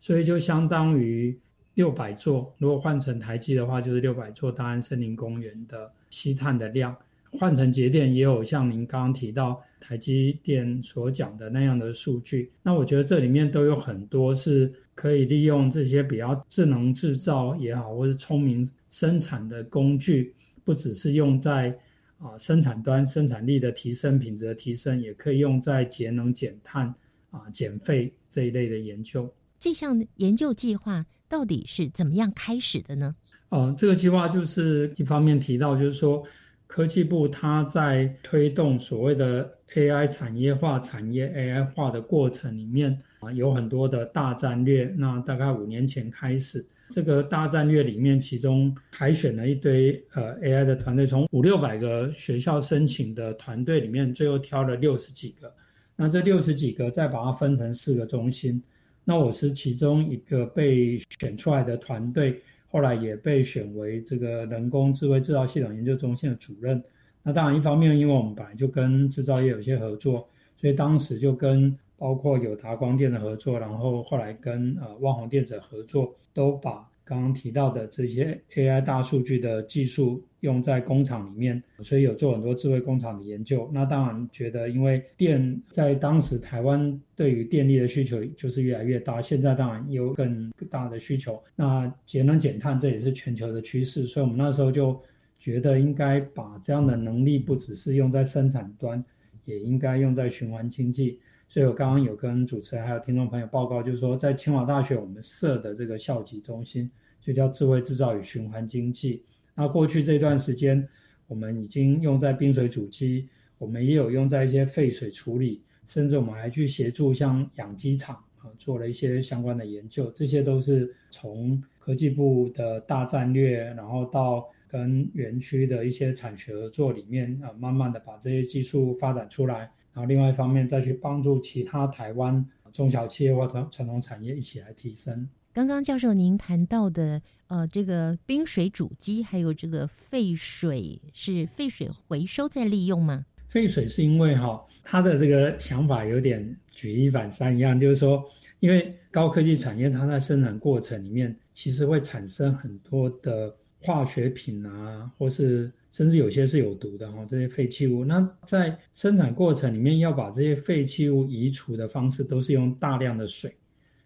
[0.01, 1.39] 所以就相当于
[1.75, 2.51] 六百座。
[2.57, 6.97] 如果换成台积的话，就是六百座大安森林公园的吸碳的量。
[7.39, 12.51] 换成节电也有像您刚刚提到台积电所讲的那样的数据。
[12.61, 14.73] 那我觉得这里面都有很多是。
[14.97, 21.69] 可以利用这些比较智能制造也好，或是聪明生产的工具，不只是用在
[22.17, 26.91] 啊生产端生产力的提升、品质的提升，也可以用在节能减碳
[27.29, 29.31] 啊减费这一类的研究。
[29.59, 33.15] 这项研究计划到底是怎么样开始的呢？
[33.49, 36.23] 哦，这个计划就是一方面提到，就是说
[36.67, 44.93] 科技部它在推动所谓的 AI 产业化、产业 AI 化的过程里面啊，有很多的大战略。
[44.97, 55.51] 那大概五年前开始，这个大战略里面，其中海选了一堆呃 AI 的团队，从五六百个学校申请的团队里面，最后挑了六十几个。
[55.95, 58.61] 那这六十几个再把它分成四个中心，
[59.03, 62.41] 那我是其中一个被选出来的团队。
[62.69, 66.83] 后来也被选为这个人工智慧制造系统研究中心的主任。
[67.23, 76.87] 那当然，一方面因为我们本来就跟制造业有些合作，所以当时就跟包括友达光电的合作，然后后来跟呃万宏电子合作，都把。
[77.07, 83.69] 刚刚提到的这些 AI 大数据的技术用在工厂里面，所以有做很多智慧工厂的研究。
[83.73, 91.41] 那当然觉得，因为电在当时台湾对于电力的需求就是越来越大，现在当然有更大的需求。
[91.55, 95.01] 那节能减碳这也是全球的趋势，所以我们那时候就
[95.39, 99.01] 觉得应该把这样的能力不只是用在生产端，
[99.45, 101.19] 也应该用在循环经济。
[101.49, 106.89] 所以我刚刚有跟主持人还有听众朋友报告，就是说在清华大学我们设的这个校级中心
[107.21, 109.23] 就叫智慧制造与循环经济。
[109.55, 110.87] 那过去这段时间，
[111.27, 120.11] 我们已经用在冰水主机，我们也有用在一些废水处理，甚至我们还去协助像养鸡场啊做了一些相关的研究。
[120.11, 129.71] 这些都是从科技部的大战略，然后到跟园区的一些产学合作里面啊，慢慢的把这些技术发展出来。
[129.97, 135.27] 然后另外一方面再去帮助其他台湾中小企业或传传统产业一起来提升。
[135.51, 143.25] 刚刚教授您谈到的，呃，这个冰水主机还有这个废水是废水回收再利用吗？
[143.47, 148.23] 废水是因为哈，他的这个想法有点举一反三一样，就是说，
[148.59, 153.57] 因为高科技产业它在生产过程里面其实会产生很多的
[153.87, 155.71] 化学品啊，或是。
[155.89, 158.05] 甚至有些是有毒的哈，这些废弃物。
[158.05, 163.51] 那在生产过程里面要把这些废弃物移除的方式，都是用大量的水。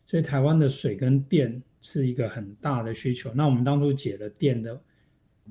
[0.05, 3.33] 所以台湾的水跟电是一个很大的需求。
[3.33, 4.79] 那我们当初解了电的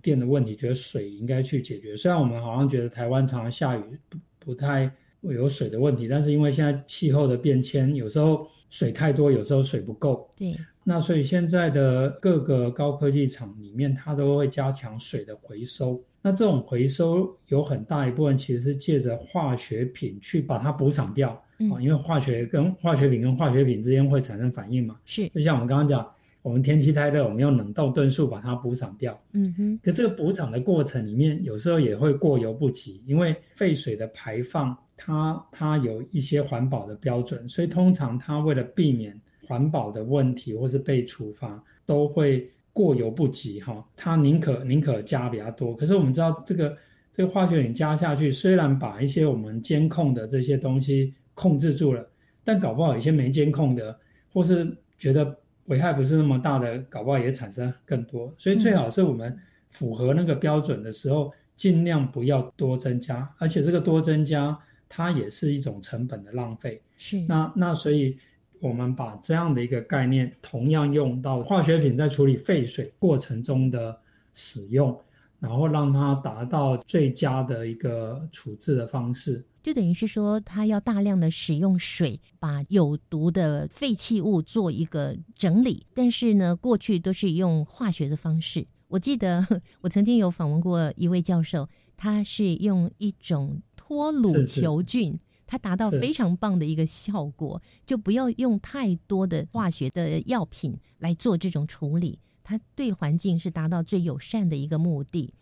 [0.00, 1.94] 电的问题，觉得水应该去解决。
[1.94, 4.90] 虽然我们好像觉得台湾常常下雨，不不太
[5.20, 10.32] 有水的问题，但是因为现在气候的变迁，有时候水太多，有时候水不够。
[10.36, 10.56] 对。
[10.82, 16.02] 那所以现在的各个高科技厂里面，它都会加强水的回收。
[16.22, 21.30] 那这种回收有很大一部分其实是借着化学品去把它补偿掉
[21.72, 24.98] 啊，因为化学跟化学品跟化学品之间会产生反应嘛。
[25.06, 26.06] 是，就像我们刚刚讲，
[26.42, 29.18] 我们天气太热，我们用冷冻吨数把它补偿掉。
[29.32, 29.80] 嗯哼。
[29.82, 39.18] 可这个补偿的过程里面，有时候也会过犹不及，因为废水的排放，它它有一些环保的标准，所以通常它为了避免
[39.50, 42.48] 环保的问题或是被处罚，都会。
[42.72, 45.74] 过犹不及哈，他宁可宁可加比较多。
[45.74, 46.76] 可是我们知道，这个
[47.12, 52.08] 这个化学品加下去，虽然把一些我们监控的这些东西控制住了，
[52.44, 53.98] 但搞不好有些没监控的，
[54.32, 58.32] 或是觉得危害不是那么大的，搞不好也产生更多。
[58.38, 59.36] 所以最好是我们
[59.70, 63.28] 符合那个标准的时候，尽量不要多增加。
[63.38, 64.56] 而且这个多增加，
[64.88, 66.80] 它也是一种成本的浪费。
[66.96, 68.16] 是那那所以。
[68.60, 73.98] 我们把这样的一个概念，同样用到化学品在处理废水过程中的
[74.34, 74.96] 使用，
[75.38, 79.42] 然后让它达到最佳的一个处置的方式。
[79.62, 85.86] 就等于是说，它要大量的使用水，把有毒的废弃物做一个整理。
[85.94, 88.66] 但是呢，过去都是用化学的方式。
[88.88, 89.46] 我记得
[89.80, 95.18] 我曾经有访问过一位教授，他是用一种脱乳球菌。
[95.50, 105.34] 它达到非常棒的一个效果，就不要用太多的化学的药品来做这种处理，它对环境是达到最友善的一个目的。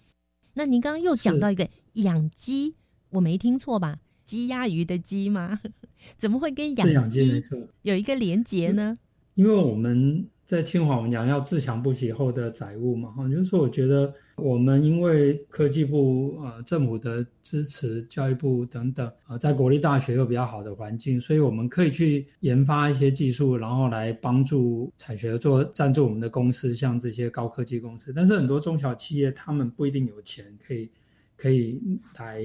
[0.55, 2.75] 那您刚刚又讲到一个养鸡，
[3.11, 3.99] 我没听错吧？
[4.25, 5.61] 鸡鸭鱼的鸡吗？
[6.17, 7.43] 怎么会跟养鸡
[7.83, 8.97] 有一个连结呢？
[9.35, 10.27] 因为我们。
[10.49, 28.11] 在清华，我们讲要自强不息后的载物嘛，哈，就是说，我觉得我们因为科技部、呃政府的支持，教育部等等，啊，在国立大学有比较好的环境，所以我们可以去研发一些技术，然后来帮助产学做赞助我们的公司，像这些高科技公司。
[28.17, 30.91] 但是很多中小企业，他们不一定有钱可以
[31.37, 31.79] 可以
[32.17, 32.43] 来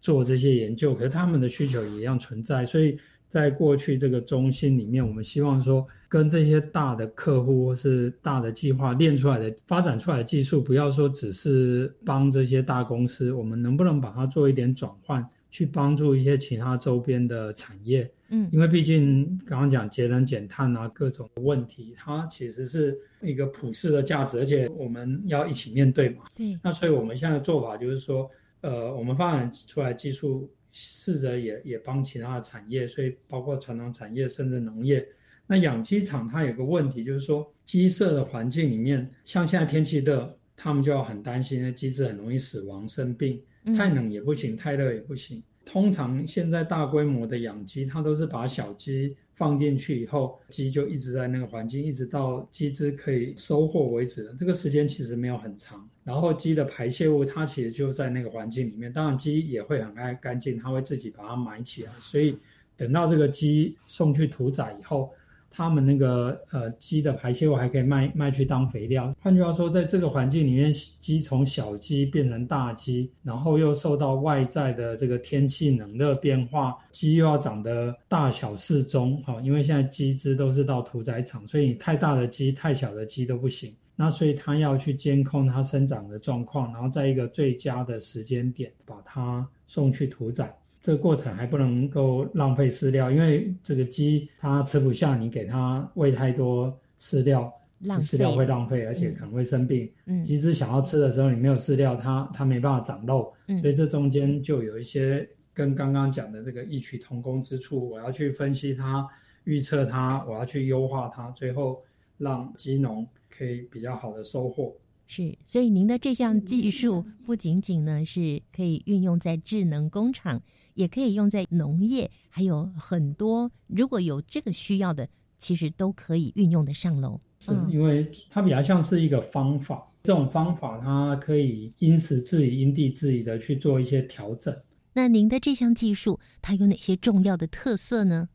[0.00, 2.98] 做这些研究，可是他们的需求也一样存在，所以。
[3.32, 18.06] 在过去这个中心里面，我们希望说，跟这些大的客户或是大的计划练出来的、发展出来的技术，不要说只是帮这些大公司，我们能不能把它做一点转换，去帮助一些其他周边的产业？
[18.28, 26.24] 嗯，因为毕竟刚刚讲节能减碳啊，各种问题，它其实是一个普世的价值，而且我们要一起面对嘛。
[26.36, 26.54] 对。
[26.62, 28.30] 那所以我们现在的做法就是说。
[28.64, 35.06] 呃，我们发展出来技术，试着也也帮其他的产业，所以包括传统产业甚至农业。
[35.46, 43.40] 那养鸡场它有个问题，就是说鸡舍的环境里面，像现在天气热，他们就要很担心，那鸡只很容易死亡生病，
[43.76, 45.42] 太冷也不行，太热也不行。
[45.64, 54.34] 通常现在大规模的养鸡，它都是把小鸡放进去以后，鸡就一直在那个环境，一直到鸡只可以收获为止。
[54.38, 55.88] 这个时间其实没有很长。
[56.04, 58.92] 然后鸡的排泄物，它其实就在那个环境里面。
[58.92, 61.90] 当然鸡也会很爱干净，它会自己把它埋起来。
[62.00, 62.36] 所以
[62.76, 65.10] 等到这个鸡送去屠宰以后。
[65.52, 69.14] 他们那个呃鸡的排泄物还可以卖卖去当肥料。
[69.20, 79.16] 换句话说，在这个环境里面，鸡从小鸡变成大鸡，然后又受到外在的这个天气冷热变化，鸡又要长得大小适中。
[79.24, 83.74] 哈，因为现在鸡只都是到屠宰场，所以你太大的鸡、太小的鸡都不行。
[83.94, 90.52] 那所以它要去监控它生长的状况，然后在一个最佳的时间点把它送去屠宰。
[90.82, 97.52] 这个过程还不能够浪费饲料，因为这个鸡它吃不下，你给它喂太多饲料，
[97.84, 99.88] 饲料会浪费，而且可能会生病。
[100.06, 103.32] 嗯，鸡只想要吃的时候，你没有饲料，它它没办法长肉。
[103.46, 107.88] 嗯，所以这中间就有一些跟刚刚讲的这个异曲同工之处。
[107.88, 109.06] 我要去分析它，
[109.44, 111.80] 预测它，我要去优化它，最后
[112.18, 114.74] 让鸡农可以比较好的收获。
[115.06, 120.42] 是，所以您的这项技术不仅仅呢是可以运用在智能工厂。
[120.74, 125.08] 也可以用在农业，还有很多如果有这个需要的，
[125.38, 127.18] 其实都可以运用的上楼。
[127.48, 134.56] 嗯，因为它比较像是一个方法，这种方法它可以因时制宜、因地制宜的去做一些调整。
[134.92, 138.28] 那您的这项技术它有哪些重要的特色呢？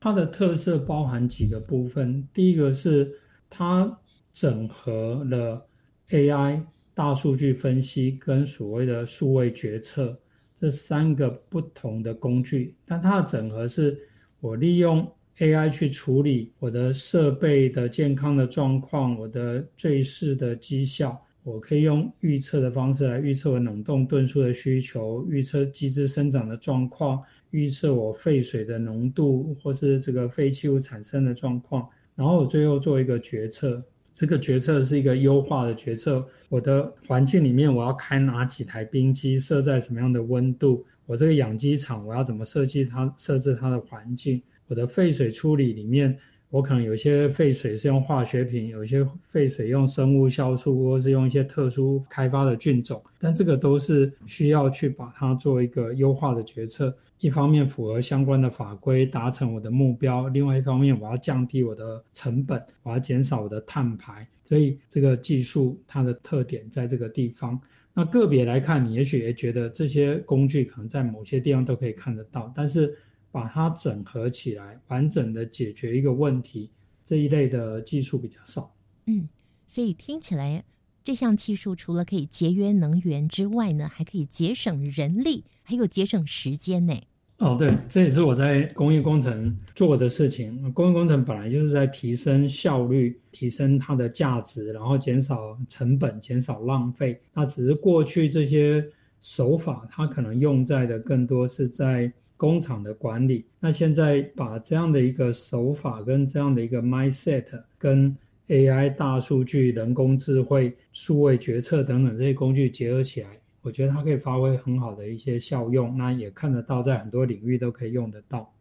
[0.00, 3.12] 它的特色包含几个部分，第一个是
[3.50, 3.98] 它
[4.32, 5.66] 整合了
[6.10, 6.62] AI
[6.94, 10.18] 大数据分析跟所谓的数位决策。
[10.56, 13.98] 这三个不同的工具，但它的整合是，
[14.40, 15.06] 我利用
[15.38, 33.82] AI 去处理我的设备的健康的状况，我的坠饰的绩效，我可以用预测的方式来预测我冷冻吨数的需求，预测机制生长的状况，预测我废水的浓度或是这个废弃物产生的状况，然后我最后做一个决策。
[34.14, 36.24] 这个决策是一个优化的决策。
[36.48, 40.86] 我的环境里面，我要开哪几台冰机，设在什么样的温度？
[41.04, 43.12] 我这个养鸡场，我要怎么设计它？
[43.18, 44.40] 设置它的环境？
[44.68, 46.16] 我的废水处理里面。
[46.54, 56.96] 我可能有些废水是用化学品，有些废水用生物酵素，或是用一些特殊开发的菌种，但这个都是需要去把它做一个优化的决策。
[57.18, 64.24] 一方面符合相关的法规，达成我的目标；另外一方面，我要降低我的成本，我要减少我的碳排。
[64.44, 67.60] 所以这个技术它的特点在这个地方。
[67.92, 72.96] 那个别来看，你也许也觉得这些工具可能在某些地方都可以看得到，但是。
[73.34, 76.70] 把它整合起来，完整的解决一个问题，
[77.04, 78.72] 这一类的技术比较少。
[79.06, 79.28] 嗯，
[79.66, 80.62] 所以听起来
[81.02, 86.94] 这项技术除了可以节约能源之外呢，还可以节省人力，还有节省时间呢。
[87.38, 90.72] 哦，对，这也是我在工业工程做的事情。
[90.72, 97.20] 工业工程本来就是在提升效率，提升它的价值，然后减少成本，减少浪费。
[97.32, 98.86] 那只是过去这些
[99.20, 102.12] 手法，它可能用在的更多是在。
[102.44, 107.46] 工厂的管理，那现在把这样的一个手法跟这样的一个 mindset，
[107.78, 108.14] 跟
[108.48, 113.28] AI 大数据、人工智慧、数位决策等等这些工具结合起来，
[113.62, 115.96] 我觉得它可以发挥很好的一些效用。
[115.96, 118.52] 那也看得到，在很多领域都可以用得到。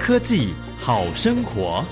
[0.00, 0.48] 科技
[0.80, 1.84] 好生活。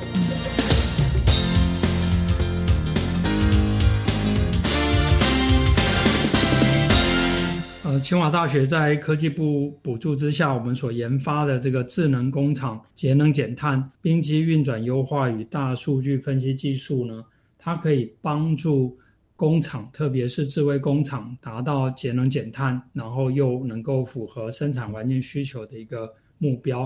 [8.01, 17.25] 清华大学在科技部补助之下，我们所研发的这个智能工厂节能减碳、冰机运转优化与大数据分析技术呢，
[17.59, 18.97] 它可以帮助
[19.37, 26.83] 工厂，特别是智慧工厂，达到节能减碳，然后又能够符合生产环境需求的一个目标。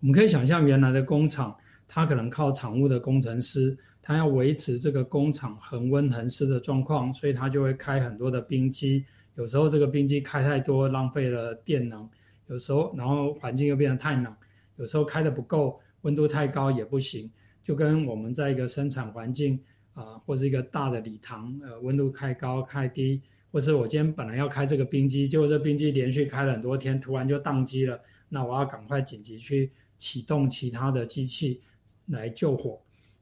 [0.00, 1.54] 我们可以想象，原来的工厂，
[1.86, 9.04] 它可能靠厂务的工程师，他要维持这个工厂恒温恒湿的状况，所以他就会开很多的冰机。
[9.40, 12.06] 有时候这个冰机开太多，浪费了电能；
[12.48, 14.30] 有时候，然后环境又变得太冷；
[14.76, 17.30] 有时候开的不够，温度太高也不行。
[17.62, 19.58] 就跟我们在一个生产环境
[19.94, 31.62] 啊，或是一个大的礼堂，呃，温度太高、太低，或是我今天本来要开这个冰机，结果这冰机连续开了很多天，突然就宕机了，那我要赶快紧急去启动其他的机器
[32.08, 32.78] 来救火。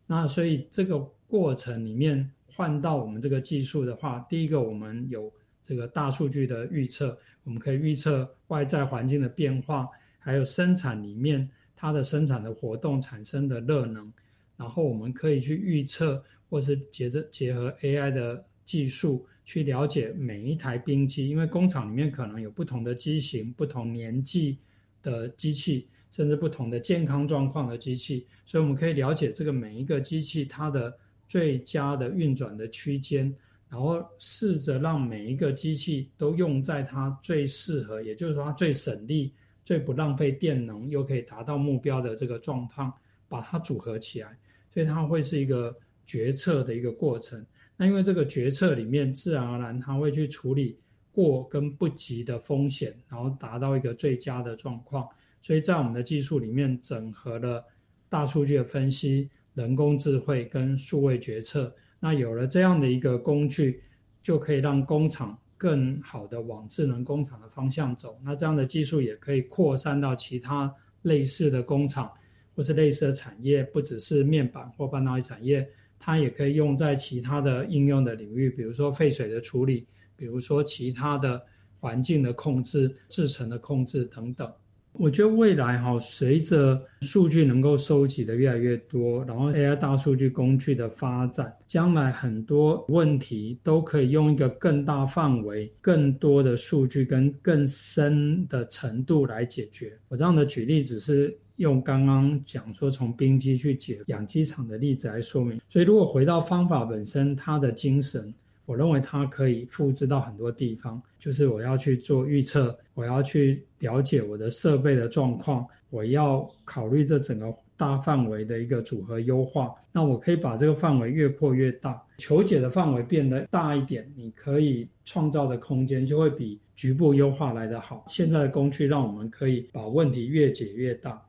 [0.09, 0.99] 那所以这个
[1.29, 2.29] 过程里面。
[2.59, 5.33] 换到我们这个技术的话，第一个我们有
[5.69, 9.87] 这个大数据的预测，我们可以预测外在环境的变化，
[10.19, 11.47] 还有生产里面
[11.77, 14.11] 它的生产的活动产生的热能，
[14.57, 24.57] 然后我们可以去预测，或是结着结合 AI 的技术去了解每一台冰机，因为工厂里面可能有不同的机型、不同年纪
[25.03, 25.87] 的机器。
[26.11, 30.99] 甚至不同的健康状况的机器，所以我们可以了解这个每一个机器它的
[31.29, 33.33] 最佳的运转的区间，
[33.69, 42.93] 然后试着让每一个机器都用在它最适合，也就是说它最省力、最不浪费电能，又可以达到目标的这个状况，
[43.29, 44.39] 把它组合起来。
[44.73, 47.45] 所以它会是一个决策的一个过程。
[47.77, 50.79] 那因为这个决策里面，自然而然它会去处理
[51.13, 55.07] 过跟不及的风险，然后达到一个最佳的状况。
[55.43, 57.65] 所以在我们的技术里面，整合了
[58.09, 61.75] 大数据的分析、人工智慧跟数位决策。
[62.01, 63.83] 那有了这样的一个工具，
[64.23, 68.19] 就可以让工厂更好的往智能工厂的方向走。
[68.23, 70.73] 那这样的技术也可以扩散到其他
[71.03, 72.13] 类似的工厂
[72.55, 75.69] 或是类似的产业，不只是面板或半导体产业，
[75.99, 79.87] 它也可以用在其他的应用的领域，比如说废水的处理，
[80.17, 81.41] 比如说其他的
[81.81, 84.53] 环境的控制、制程的控制等等。
[84.99, 99.97] 我觉得未来哈，随着数据能够收集的越来越多，然后 AI 大数据工具的发展，将来很多问题都可以用一个更大范围、更多的数据跟更深的程度来解决。
[100.09, 105.61] 我这样的举例只是用刚刚讲说从冰机去解养鸡场的例子来说明。
[105.69, 108.35] 所以如果回到方法本身，它的精神。
[108.69, 119.75] 我认为它可以复制到很多地方，就是我要去做预测，我要去了解我的设备的状况，我要考虑这整个大范围的一个组合优化。
[119.91, 128.05] 那我可以把这个范围越扩越大，求解的范围变得大一点，你可以创造的空间就会比局部优化来得好。
[128.11, 131.27] 现在的工具让我们可以把问题越解越大。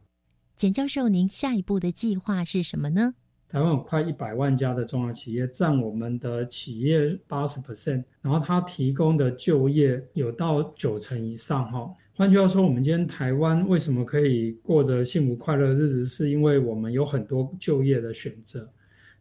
[0.58, 3.16] 简教授，您下一步的计划是什么呢？
[3.52, 11.92] 台湾有快一百万家的中小企业，占我们的企业八十 percent，然后它提供的就业有到九成以上哈。
[12.14, 18.70] 换句话说，我们今天台湾为什么可以过着幸福快乐的日子，是因为我们有很多就业的选择。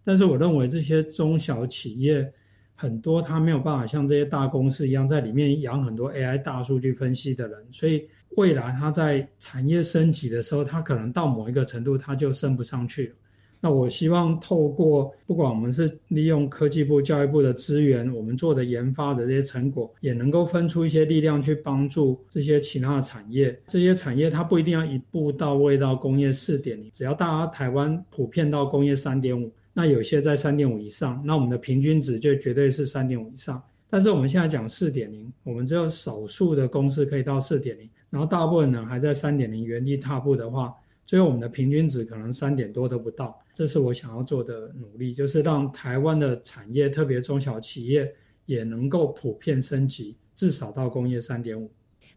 [0.05, 2.31] 但是我认为这些中小企业
[2.75, 8.07] 很多，它没有办法像这些大公司一样在里面养很多 AI 大数据分析的人，所以
[8.37, 13.15] 未来它在产业升级的时候，它可能到某一个程度，它就升不上去了。
[13.61, 23.61] 那我希望透过不管我们是利用科技部、教育部的资源，我们做的研发的这些成果，也能够分出一些力量去帮助这些其他的产业。
[23.67, 33.61] 这些产业它不一定要一步到位到工业四点零，只要大家台湾普遍到工业三点五，那有些在三点五以上，那我们的平均值就绝对是三点五以上。
[33.91, 40.73] 但是我们现在讲四点零，我们只有少数的公司可以到四点零，然后大部分人还在三点零原地踏步的话。
[41.07, 48.09] 最后，我们的平均值可能三点多都不到，这是我想要做的努力，就是让台湾的产业，特别中小企业，
[48.47, 51.69] 也能够普遍升级，至少到工业三点五。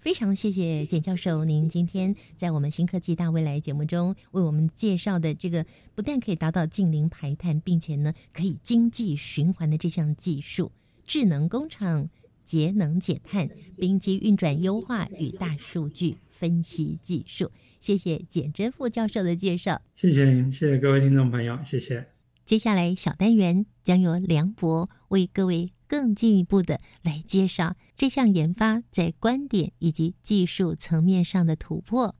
[0.01, 5.65] 非常谢谢简教授，您今天在我们新科技大未来节目中为我们介绍的这个，
[5.95, 10.71] 不但可以达到近零排碳，并且呢可以经济循环的这项技术——
[11.07, 12.07] 智能工厂
[12.43, 17.49] 节能减碳、冰机运转优化与大数据分析技术。
[17.81, 22.07] 谢谢简真副教授的介绍，谢谢您，谢谢各位听众朋友，谢谢。
[22.45, 32.15] 接下来小单元将由梁博为各位更进一步的来介绍这项研发在观点以及技术层面上的突破。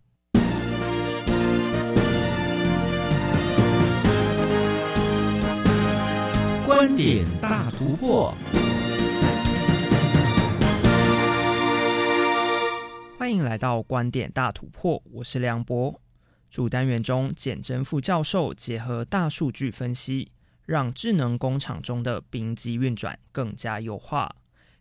[6.66, 8.34] 观点大突破。
[13.22, 16.02] 欢迎来到观点大突破，我是梁博。
[16.50, 20.32] 主单元中，简真副教授结合大数据分析，
[20.66, 24.36] 让智能工厂中的冰机运转更加优化。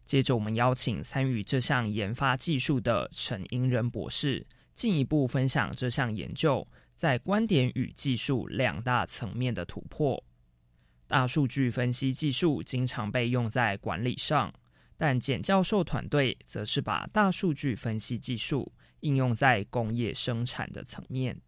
[0.07, 6.67] 接着，我们邀请参与这项研发技术的陈英仁博士，进一步分享这项研究
[6.97, 10.25] 在观点与技术两大层面的突破。
[11.07, 14.51] 大数据分析技术经常被用在管理上。
[15.01, 18.71] 但简教授团队则是把大数据分析技术
[19.01, 21.41] 应用在工业生产的层面。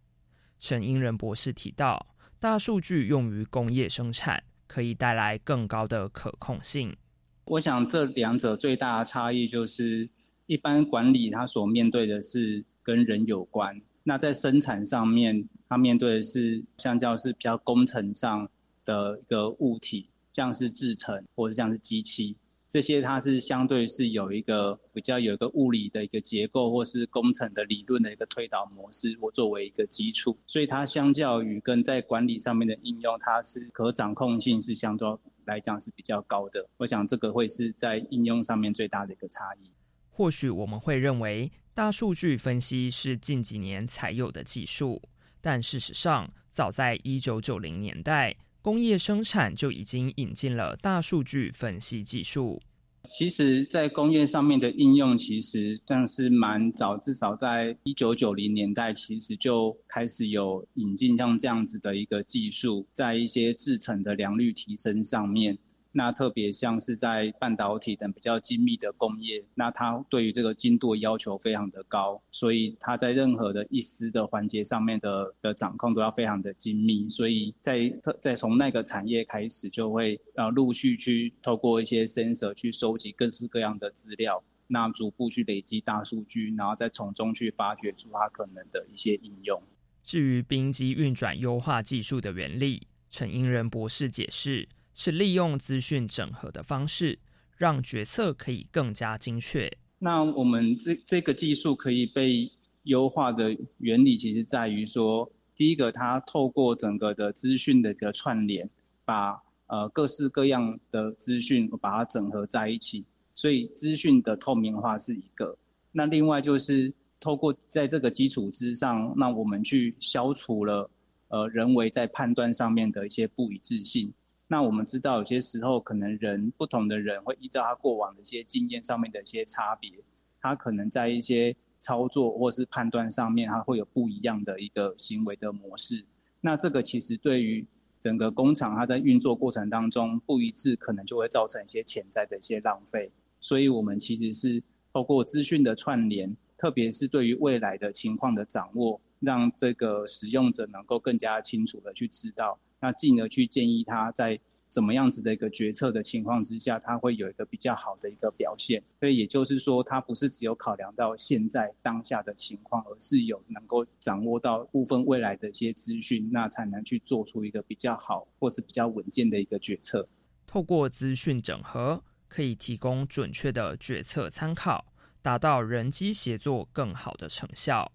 [0.59, 6.97] 陈英仁博士提到，大数据用于工业生产可以带来更高的可控性。
[7.45, 10.09] 我想这两者最大的差异就是，
[10.47, 18.49] 一般管理它所面对的是跟人有关，那在生产上面，它面对的是相较是比较工程上
[18.83, 20.09] 的一个物体。
[20.33, 22.35] 像是制程或者像是机器。
[22.73, 35.07] 这些它是相对是有一个比较有一个物理的一个结构，或是工程的理论的一个推导模式，我作为一个基础，所以它相较于跟在管理上面的应用，它是可掌控性是相对
[35.45, 36.67] 来讲是比较高的。
[36.77, 39.69] 我想这个会是在应用上面最大的一个差异。
[40.09, 44.99] 或许我们会认为大数据分析是近几年才有的技术，
[45.39, 48.35] 但事实上，早在一九九零年代。
[48.63, 52.61] 工业生产就已经引进了大数据分析技术。
[53.09, 65.57] 其实，在工业上面的应用，其实算是蛮早，至少在一九九零年代，其实就开始有引进像这样子的一个技术，在一些制成的良率提升上面。
[65.95, 89.61] 那特别像是在半导体等比较精密的工业，那它对于这个精度要求非常的高，所以它在任何的一丝的环节上面的的掌控都要非常的精密，所以在特在从那个产业开始就会呃陆续去透过一些 sensor 去收集各式各样的资料，那逐步去累积大数据，然后再从中去发掘出它可能的一些应用。
[90.03, 94.67] 至于冰机运转优化技术的原理，陈英仁博士解释。
[94.95, 97.19] 是利用资讯整合的方式，
[97.57, 99.71] 让决策可以更加精确。
[99.99, 102.51] 那我们这这个技术可以被
[102.83, 108.69] 优化的原理，其实在于说，第一个，它透过整个的资讯的一个串联，
[109.05, 115.57] 把呃各式各样的资讯把它整合在一起，所以资讯的透明化是一个。
[115.93, 120.89] 那另外就是透过在这个基础之上，那我们去消除了
[121.29, 124.11] 呃人为在判断上面的一些不一致性。
[124.53, 129.91] 那我们知道，有些时候可能人不同的人会依照他过往的一些经验上面的一些差别，
[130.39, 136.05] 他可能在一些操作或是判断上面，他会有不一样的一个行为的模式。
[136.39, 137.65] 那这个其实对于
[137.99, 143.11] 整个工厂，它在运作过程当中不一致，可能就会造成一些潜在的一些浪费。
[143.39, 144.61] 所以我们其实是
[144.93, 152.59] 透过资讯的串联，特别是对于未来的情况的掌握，让这个使用者能够更加清楚的去知道。
[152.83, 158.83] 那进而去建议他在怎么样子的一个决策的情况之下，他会有一个比较好的一个表现。
[158.99, 170.05] 所以也就是说，他不是只有考量到现在当下的情况，而是有能够掌握到部分未来的一些资讯，那才能去做出一个比较好或是比较稳健的一个决策。
[170.45, 174.87] 透过资讯整合，可以提供准确的决策参考，
[175.21, 177.89] 达到人机协作更好的成效。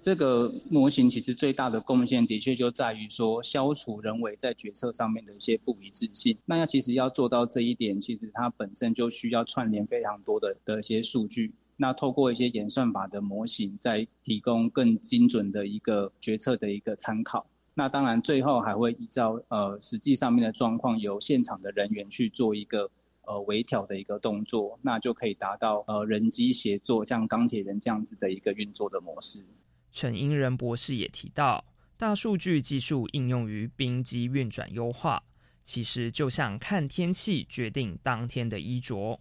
[0.00, 6.36] 这个模型其实最大的贡献，的确就在于说消除人为在决策上面的一些不一致性。
[6.46, 11.52] 那要其实要做到这一点，其实它本身就需要串联非常多的的一些数据。
[11.76, 17.46] 那透过一些演算法的模型，再提供更精准的一个决策的一个参考。
[17.74, 22.90] 那当然最后还会依照呃实际上面的状况，由现场的人员去做一个
[23.26, 29.42] 呃微调的一个动作，那就可以达到呃人机协作，像钢铁人这样子的一个运作的模式。
[29.92, 31.64] 陈英仁博士也提到，
[31.96, 35.22] 大数据技术应用于冰机运转优化，
[35.64, 39.20] 其实就像看天气决定当天的衣着。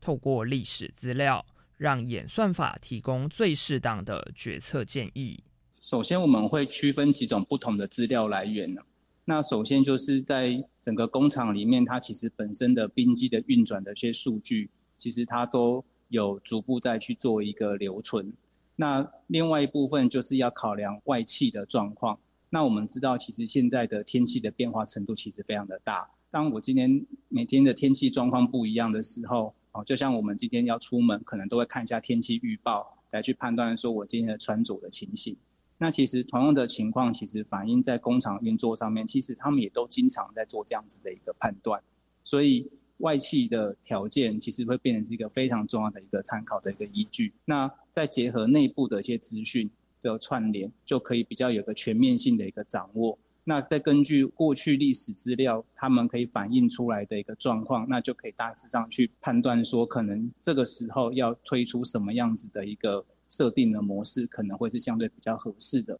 [0.00, 1.44] 透过历史资料，
[1.76, 5.42] 让演算法提供最适当的决策建议。
[5.80, 8.82] 首先，我们会区分几种不同的资料来源呢？
[9.24, 18.32] 那首先就是在整个工厂里面，它其实本身的冰机的运转的一些数据，其实它都有逐步在去做一个留存。
[18.80, 22.18] 那另外一部分就是要考量外气的状况。
[22.48, 26.08] 那我们知道，其实现在的天气的变化程度其实非常的大。
[26.30, 35.36] 当我今天每天的天气状况不一样的时候，哦，就像我们今天要出门，可能都会看一下天气预报来去判断说我今天的穿着的情形。
[35.76, 41.82] 那其实同样的情况，其实反映在工厂运作上面，其实他们也都经常在做这样子的一个判断。
[42.24, 42.70] 所以。
[43.00, 47.32] 外气的条件其实会变成是一个非常重要的一个参考的一个依据。
[47.44, 49.68] 那再结合内部的一些资讯
[50.00, 53.18] 的串联，就可以比较有个全面性的一个掌握。
[53.42, 65.98] 那再根据过去历史资料，他们可以反映出来的一个状况，那就可以大致上去判断说，可能这个时候要推出什么样子的一个设定的模式，可能会是相对比较合适的。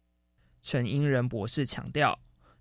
[0.61, 2.19] 陈英仁博士强调，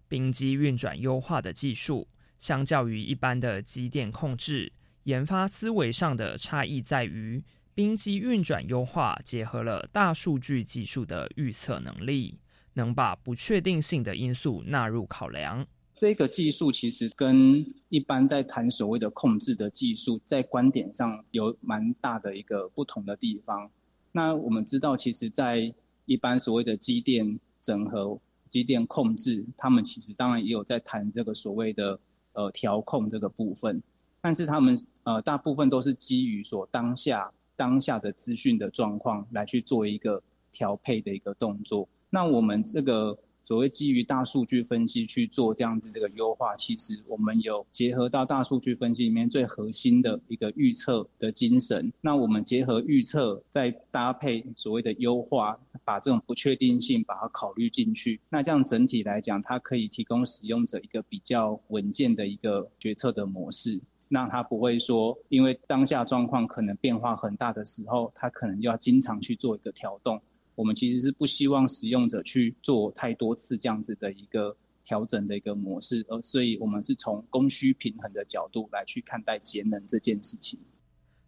[0.09, 2.09] 冰机运转优化的技术。
[2.41, 4.72] 相较于一般的机电控制，
[5.05, 12.38] 研发思维上的差异在于，冰机运转优化结合了大数据技术的预测能力，
[12.74, 15.66] 能把不确定性的因素纳入考量。
[15.95, 23.70] 这个技术其实跟一般在谈所谓的控制的技术，在观点上有蛮大的一个不同的地方。
[24.12, 25.74] 那我们知道，其实，在
[26.07, 28.18] 一般所谓的机电整合、
[28.51, 32.01] 机电控制，他们其实当然也有在谈这个所谓的。
[32.33, 33.83] 呃调控这个部分，
[34.20, 41.89] 但是他们呃大部分都是基于所当下当下的资讯的状况来去做一个调配的一个动作。
[42.11, 43.18] 那我们这个。
[43.43, 51.93] 所谓基于大数据分析去做这样子这个优化，其实我们有结合到大数据分析里面最核心的一个预测的精神。
[52.01, 58.20] 那我们结合预测，再搭配所谓的优化，把这种不确定性把它考虑进去。
[58.28, 70.20] 那这样整体来讲，它可以提供使用者一个比较稳健的一个决策的模式，让他不会说因为当下状况可能变化很大的时候，他可能要经常去做一个调动。
[70.55, 80.59] 我们其实是不希望使用者去做太多次这样子的一个调整的一个模式，而所以我们是从供需平衡的角度来去看待节能这件事情。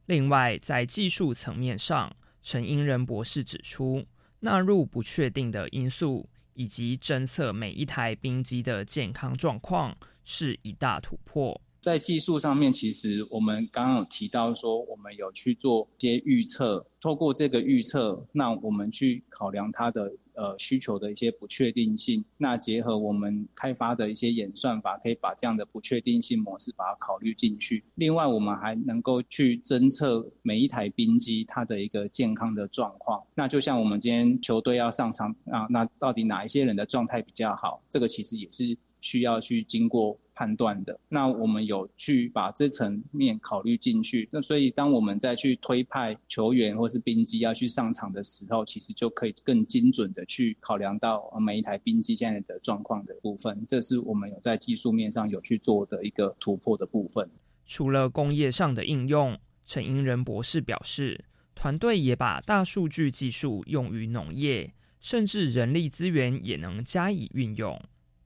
[0.07, 4.05] 另外，在技术层面上，陈英仁博士指出，
[4.41, 11.61] 纳入不确定的因素以及侦测每一台冰机的健康状况是一大突破。
[11.83, 27.83] 在技术上面，其实我们刚刚有提到说，我们有去做一些预测，透过这个预测，那我们去考量它的呃需求的一些不确定性，那结合我们开发的一些演算法，可以把这样的不确定性模式把它考虑进去。
[27.97, 33.21] 另外，我们还能够去侦测每一台冰机它的一个健康的状况。
[33.35, 37.83] 那就像我们今天球队要上场啊，那到底哪一些人的状态比较好？
[37.91, 40.17] 这个其实也是需要去经过。
[40.43, 57.31] 判断的，那我们有去把这层面考虑进去，那所以当我们再去推派球员或是兵机要去上场的时候，其实就可以更精准的去考量到每一台兵机现在的状况的部分，这是我们有在技术面上有去做的一个突破的部分。
[57.65, 61.25] 除了工业上的应用，陈英仁博士表示，
[61.55, 67.81] 团队也把大数据技术用于农业，甚至人力资源也能加以运用。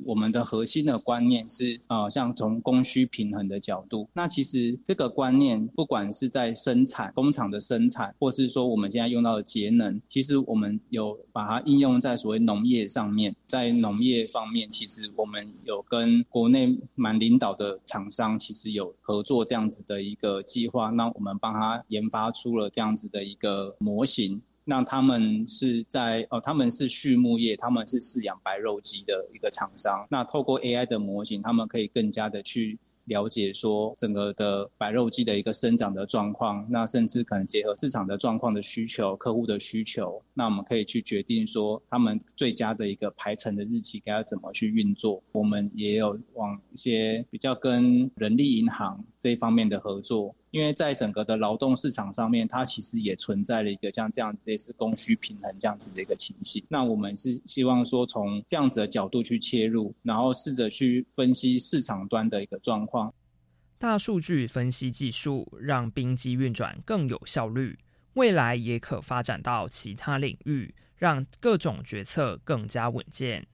[0.04, 13.34] 我们的核心的观念是，呃，像从供需平衡的角度，那其实这个观念，不管是在生产工厂的生产，或是说我们现在用到的节能，其实我们有把它应用在所谓农业上面。
[13.46, 24.40] 在农业方面，其实我们有跟国内蛮领导的厂商，其实有合作这样子的一个计划，那我们帮他研发出了这样子的一个模型。
[24.66, 30.06] 那他们是在哦，他们是畜牧业，他们是饲养白肉鸡的一个厂商。
[30.10, 32.78] 那透过 AI 的模型，他们可以更加的去。
[33.06, 45.22] 了解说整个的白肉鸡的一个生长的状况，那甚至可能结合市场的状况的需求、客户的需求，那我们可以去决定说他们最佳的一个排程的日期该要怎么去运作。
[45.30, 50.34] 我们也有往一些比较跟人力银行这一方面的合作。
[50.56, 56.64] 因为在整个的劳动市场上面，它其实也存在了一个像这样类似供需平衡这样子的一个情形。
[56.66, 63.12] 那我们是希望说从这样子的角度去切入，然后试着去分析市场端的一个状况。
[63.76, 67.78] 大数据分析技术让冰机运转更有效率，
[68.14, 73.46] 未来也可发展到其他领域，让各种决策更加稳健。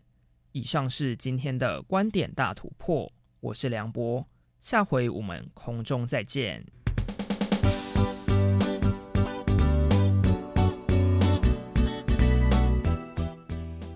[0.53, 4.25] 以上是今天的观点大突破，我是梁博，
[4.61, 6.65] 下回我们空中再见。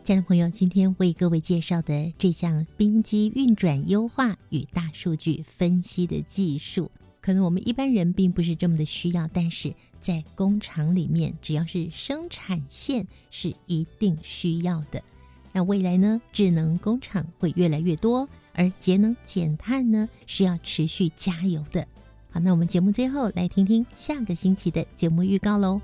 [0.07, 6.89] 亲爱的朋友，今天为各位介绍的这项冰机运转优化与大数据分析的技术，
[7.21, 15.03] 可能我们一般人并不是这么的需要，但是在工厂里面，只要是生产线是一定需要的。
[15.51, 21.85] 那未来呢，智能工厂会越来越多，而节能减碳呢是要持续加油的。
[22.31, 25.81] 好，那我们节目最后来听听下个星期的节目预告喽。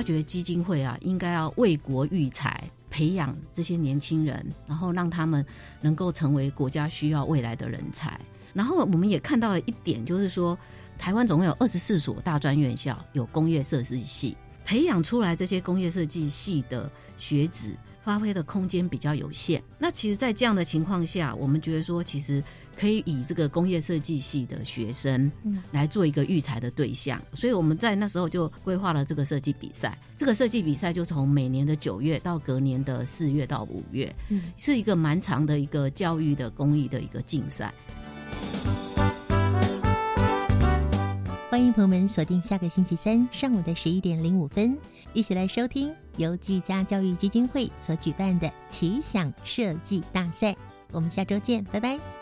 [0.00, 5.44] 他觉得基金会啊，应该要为国育才，培养这些年轻人，然后让他们
[5.82, 8.18] 能够成为国家需要未来的人才。
[8.54, 10.58] 然后我们也看到了一点，就是说，
[10.98, 14.34] 台湾总共有二十四所大专院校有工业设计系，
[14.64, 17.76] 培养出来这些工业设计系的学子。
[18.02, 19.62] 发挥的空间比较有限。
[19.78, 22.42] 那其实，在这样的情况下，我们觉得说，其实
[22.80, 25.30] 可以以这个工业设计系的学生
[25.70, 27.20] 来做一个育才的对象。
[27.34, 29.98] 所以我们在那时候就规划了这个设计比赛。
[30.16, 34.10] 这个设计比赛就从每年的九月到隔年的四月到五月，
[34.56, 37.70] 是一个蛮长的一个教育的公益的一个竞赛。
[41.50, 44.74] 欢迎朋友们锁定下个星期三上午的十一点零五分，
[45.12, 50.56] 一起来收听由技嘉教育基金会所举办的奇想设计大赛。
[50.92, 52.19] 我们下周见，拜拜。